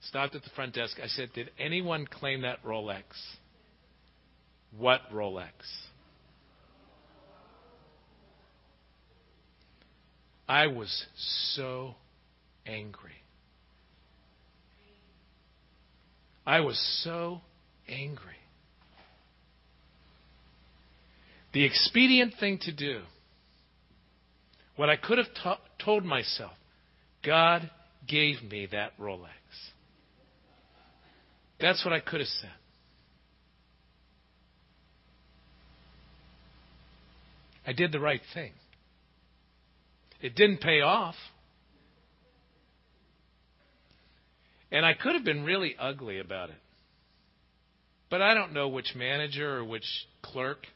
stopped 0.00 0.34
at 0.34 0.44
the 0.44 0.50
front 0.56 0.72
desk. 0.72 0.96
I 0.98 1.08
said, 1.08 1.28
Did 1.34 1.50
anyone 1.58 2.06
claim 2.06 2.40
that 2.40 2.64
Rolex? 2.64 3.02
What 4.78 5.02
Rolex? 5.12 5.50
I 10.48 10.66
was 10.66 11.06
so 11.54 11.94
angry. 12.66 13.12
I 16.46 16.60
was 16.60 16.78
so 17.02 17.40
angry. 17.88 18.34
The 21.54 21.64
expedient 21.64 22.34
thing 22.38 22.58
to 22.62 22.72
do, 22.72 23.02
what 24.76 24.90
I 24.90 24.96
could 24.96 25.18
have 25.18 25.28
t- 25.42 25.84
told 25.84 26.04
myself, 26.04 26.52
God 27.24 27.70
gave 28.06 28.42
me 28.42 28.68
that 28.72 28.98
Rolex. 28.98 29.28
That's 31.60 31.84
what 31.84 31.94
I 31.94 32.00
could 32.00 32.20
have 32.20 32.28
said. 32.28 32.50
I 37.66 37.72
did 37.72 37.92
the 37.92 38.00
right 38.00 38.20
thing. 38.34 38.52
It 40.24 40.34
didn't 40.34 40.62
pay 40.62 40.80
off. 40.80 41.16
And 44.72 44.86
I 44.86 44.94
could 44.94 45.12
have 45.12 45.22
been 45.22 45.44
really 45.44 45.76
ugly 45.78 46.18
about 46.18 46.48
it. 46.48 46.56
But 48.08 48.22
I 48.22 48.32
don't 48.32 48.54
know 48.54 48.68
which 48.68 48.94
manager 48.96 49.58
or 49.58 49.64
which 49.66 49.84
clerk 50.22 50.66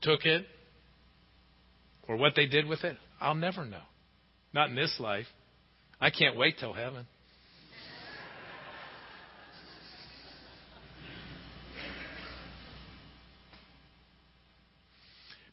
took 0.00 0.24
it 0.24 0.44
or 2.08 2.16
what 2.16 2.32
they 2.34 2.46
did 2.46 2.66
with 2.66 2.82
it. 2.82 2.96
I'll 3.20 3.36
never 3.36 3.64
know. 3.64 3.84
Not 4.52 4.70
in 4.70 4.74
this 4.74 4.96
life. 4.98 5.26
I 6.00 6.10
can't 6.10 6.36
wait 6.36 6.58
till 6.58 6.72
heaven. 6.72 7.06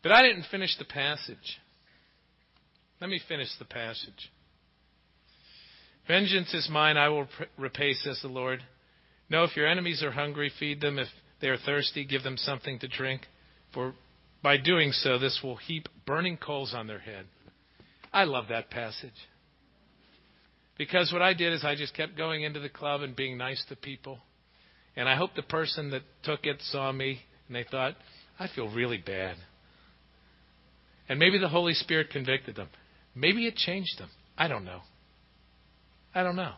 But 0.02 0.12
I 0.12 0.22
didn't 0.22 0.46
finish 0.50 0.76
the 0.78 0.86
passage. 0.86 1.60
Let 3.02 3.10
me 3.10 3.20
finish 3.28 3.50
the 3.58 3.66
passage. 3.66 4.32
Vengeance 6.08 6.54
is 6.54 6.70
mine, 6.72 6.98
I 6.98 7.10
will 7.10 7.28
repay, 7.58 7.94
says 7.94 8.20
the 8.22 8.30
Lord. 8.30 8.64
No, 9.30 9.44
if 9.44 9.56
your 9.56 9.68
enemies 9.68 10.02
are 10.04 10.12
hungry, 10.12 10.52
feed 10.60 10.82
them. 10.82 10.98
If 10.98 11.08
they 11.40 11.48
are 11.48 11.58
thirsty, 11.58 12.04
give 12.04 12.24
them 12.24 12.38
something 12.38 12.80
to 12.80 12.88
drink. 12.88 13.22
For 13.74 13.94
by 14.42 14.58
doing 14.58 14.92
so, 14.92 15.20
this 15.20 15.40
will 15.44 15.58
heap 15.58 15.88
burning 16.06 16.38
coals 16.38 16.74
on 16.74 16.88
their 16.88 17.00
head. 17.00 17.26
I 18.12 18.24
love 18.24 18.46
that 18.50 18.72
passage. 18.72 19.12
Because 20.78 21.12
what 21.12 21.22
I 21.22 21.34
did 21.34 21.54
is 21.54 21.64
I 21.64 21.76
just 21.76 21.94
kept 21.94 22.18
going 22.18 22.44
into 22.44 22.60
the 22.60 22.70
club 22.70 23.02
and 23.02 23.16
being 23.16 23.38
nice 23.38 23.64
to 23.70 23.76
people. 23.76 24.20
And 24.96 25.08
I 25.08 25.16
hope 25.16 25.36
the 25.36 25.44
person 25.44 25.92
that 25.92 26.02
took 26.24 26.46
it 26.46 26.58
saw 26.72 26.92
me 26.92 27.20
and 27.48 27.56
they 27.56 27.66
thought, 27.70 27.96
I 28.40 28.48
feel 28.48 28.70
really 28.70 28.98
bad. 28.98 29.36
And 31.10 31.19
maybe 31.19 31.39
the 31.39 31.50
Holy 31.50 31.74
Spirit 31.74 32.12
convicted 32.12 32.56
them. 32.56 32.69
Maybe 33.15 33.48
it 33.48 33.56
changed 33.56 34.00
them. 34.00 34.10
I 34.38 34.48
don't 34.48 34.63
know. 34.63 34.82
I 36.13 36.24
don't 36.24 36.36
know. 36.36 36.54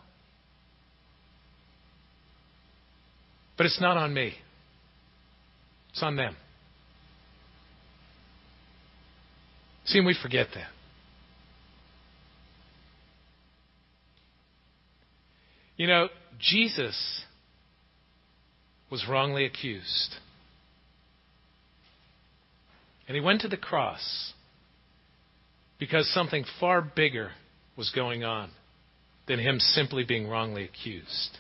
But 3.57 3.65
it's 3.65 3.79
not 3.79 3.95
on 3.95 4.13
me, 4.13 4.33
it's 5.91 6.03
on 6.03 6.15
them. 6.15 6.35
See, 9.85 9.99
we 9.99 10.15
forget 10.21 10.47
that. 10.53 10.67
You 15.77 15.87
know, 15.87 16.09
Jesus 16.39 17.23
was 18.89 19.05
wrongly 19.07 19.45
accused. 19.45 20.15
And 23.07 23.15
he 23.15 23.21
went 23.21 23.41
to 23.41 23.47
the 23.47 23.57
cross 23.57 24.33
because 25.81 26.07
something 26.13 26.45
far 26.59 26.79
bigger 26.79 27.31
was 27.75 27.89
going 27.89 28.23
on 28.23 28.51
than 29.27 29.39
him 29.39 29.59
simply 29.59 30.03
being 30.03 30.27
wrongly 30.27 30.63
accused. 30.63 31.39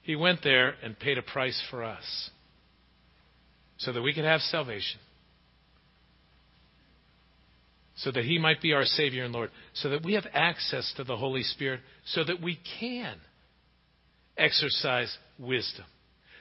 He 0.00 0.16
went 0.16 0.42
there 0.42 0.74
and 0.82 0.98
paid 0.98 1.18
a 1.18 1.22
price 1.22 1.62
for 1.70 1.84
us 1.84 2.30
so 3.76 3.92
that 3.92 4.00
we 4.00 4.14
could 4.14 4.24
have 4.24 4.40
salvation, 4.40 5.00
so 7.96 8.10
that 8.10 8.24
He 8.24 8.38
might 8.38 8.62
be 8.62 8.72
our 8.72 8.84
Savior 8.84 9.24
and 9.24 9.34
Lord, 9.34 9.50
so 9.74 9.90
that 9.90 10.02
we 10.02 10.14
have 10.14 10.26
access 10.32 10.94
to 10.96 11.04
the 11.04 11.16
Holy 11.16 11.42
Spirit, 11.42 11.80
so 12.06 12.24
that 12.24 12.40
we 12.40 12.58
can 12.78 13.16
exercise 14.38 15.14
wisdom, 15.38 15.84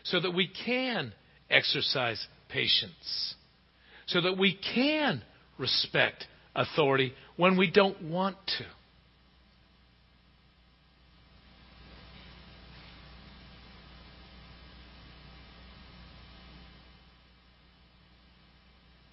so 0.03 0.21
that 0.21 0.31
we 0.31 0.47
can 0.47 1.11
exercise 1.49 2.27
patience 2.49 3.35
so 4.07 4.21
that 4.21 4.37
we 4.37 4.57
can 4.73 5.21
respect 5.57 6.25
authority 6.55 7.13
when 7.37 7.57
we 7.57 7.69
don't 7.69 8.01
want 8.01 8.37
to. 8.57 8.65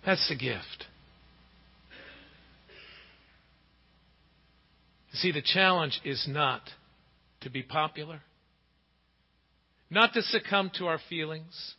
That's 0.05 0.29
the 0.29 0.35
gift. 0.35 0.87
See, 5.15 5.31
the 5.31 5.43
challenge 5.43 6.01
is 6.05 6.27
not 6.29 6.63
to 7.43 7.51
be 7.51 7.63
popular, 7.63 8.21
not 9.91 10.15
to 10.15 10.23
succumb 10.23 10.71
to 10.79 10.87
our 10.87 10.99
feelings, 11.09 11.75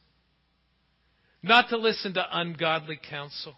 not 1.44 1.68
to 1.70 1.78
listen 1.78 2.14
to 2.14 2.26
ungodly 2.32 2.98
counsel, 3.10 3.54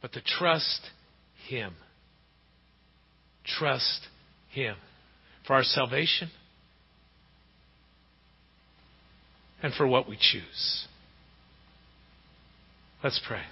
but 0.00 0.12
to 0.12 0.22
trust 0.22 0.80
Him. 1.48 1.74
Trust 3.44 4.08
Him 4.50 4.76
for 5.46 5.54
our 5.54 5.64
salvation 5.64 6.30
and 9.62 9.74
for 9.74 9.86
what 9.86 10.08
we 10.08 10.16
choose. 10.16 10.86
Let's 13.02 13.20
pray. 13.26 13.42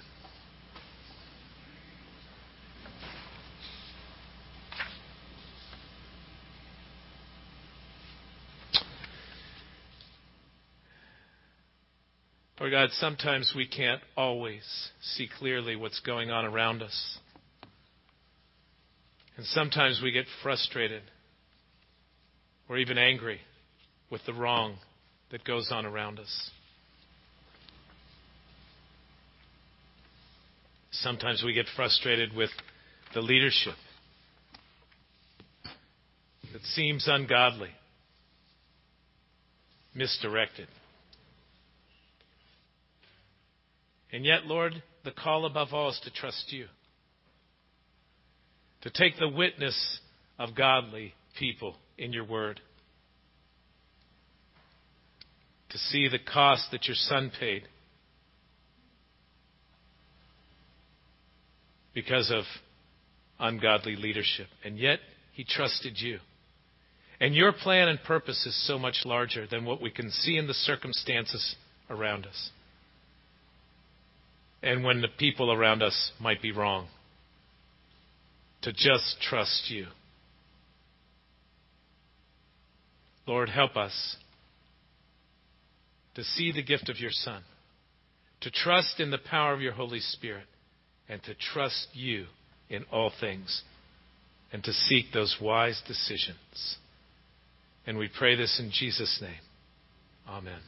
Lord 12.62 12.62
God, 12.73 12.89
sometimes 12.93 13.53
we 13.55 13.67
can't 13.67 14.01
always 14.17 14.63
see 14.99 15.29
clearly 15.37 15.75
what's 15.75 15.99
going 15.99 16.31
on 16.31 16.43
around 16.43 16.81
us. 16.81 17.19
And 19.37 19.45
sometimes 19.45 20.01
we 20.03 20.11
get 20.11 20.25
frustrated 20.41 21.03
or 22.67 22.79
even 22.79 22.97
angry 22.97 23.41
with 24.09 24.21
the 24.25 24.33
wrong 24.33 24.77
that 25.29 25.43
goes 25.43 25.69
on 25.71 25.85
around 25.85 26.17
us. 26.17 26.49
Sometimes 30.89 31.43
we 31.45 31.53
get 31.53 31.67
frustrated 31.75 32.33
with 32.35 32.49
the 33.13 33.21
leadership 33.21 33.75
that 36.51 36.63
seems 36.63 37.07
ungodly, 37.07 37.69
misdirected. 39.93 40.67
And 44.13 44.23
yet, 44.23 44.45
Lord, 44.45 44.83
the 45.03 45.11
call 45.11 45.45
above 45.45 45.69
all 45.73 45.89
is 45.89 45.99
to 46.03 46.11
trust 46.11 46.53
you, 46.53 46.67
to 48.83 48.91
take 48.91 49.17
the 49.17 49.27
witness 49.27 49.99
of 50.37 50.55
godly 50.55 51.15
people 51.39 51.75
in 51.97 52.13
your 52.13 52.23
word, 52.23 52.61
to 55.71 55.77
see 55.79 56.07
the 56.07 56.19
cost 56.19 56.67
that 56.71 56.85
your 56.85 56.95
son 56.95 57.31
paid 57.39 57.63
because 61.95 62.31
of 62.31 62.43
ungodly 63.39 63.95
leadership. 63.95 64.47
And 64.63 64.77
yet, 64.77 64.99
he 65.31 65.43
trusted 65.43 65.93
you. 65.97 66.19
And 67.19 67.33
your 67.33 67.51
plan 67.51 67.87
and 67.87 67.99
purpose 68.03 68.45
is 68.45 68.67
so 68.67 68.77
much 68.77 69.01
larger 69.05 69.47
than 69.47 69.65
what 69.65 69.81
we 69.81 69.89
can 69.89 70.11
see 70.11 70.37
in 70.37 70.45
the 70.45 70.53
circumstances 70.53 71.55
around 71.89 72.27
us 72.27 72.51
and 74.63 74.83
when 74.83 75.01
the 75.01 75.09
people 75.09 75.51
around 75.51 75.83
us 75.83 76.11
might 76.19 76.41
be 76.41 76.51
wrong. 76.51 76.87
To 78.61 78.71
just 78.71 79.17
trust 79.21 79.69
you. 79.69 79.87
Lord, 83.27 83.49
help 83.49 83.75
us 83.75 84.15
to 86.15 86.23
see 86.23 86.51
the 86.51 86.63
gift 86.63 86.89
of 86.89 86.99
your 86.99 87.11
Son, 87.11 87.43
to 88.41 88.51
trust 88.51 88.99
in 88.99 89.11
the 89.11 89.17
power 89.17 89.53
of 89.53 89.61
your 89.61 89.73
Holy 89.73 89.99
Spirit, 89.99 90.45
and 91.09 91.21
to 91.23 91.33
trust 91.33 91.87
you 91.93 92.25
in 92.69 92.85
all 92.91 93.11
things, 93.19 93.63
and 94.51 94.63
to 94.63 94.71
seek 94.71 95.05
those 95.13 95.37
wise 95.41 95.81
decisions. 95.87 96.77
And 97.85 97.97
we 97.97 98.09
pray 98.17 98.35
this 98.35 98.61
in 98.63 98.71
Jesus' 98.71 99.19
name. 99.21 99.41
Amen. 100.27 100.61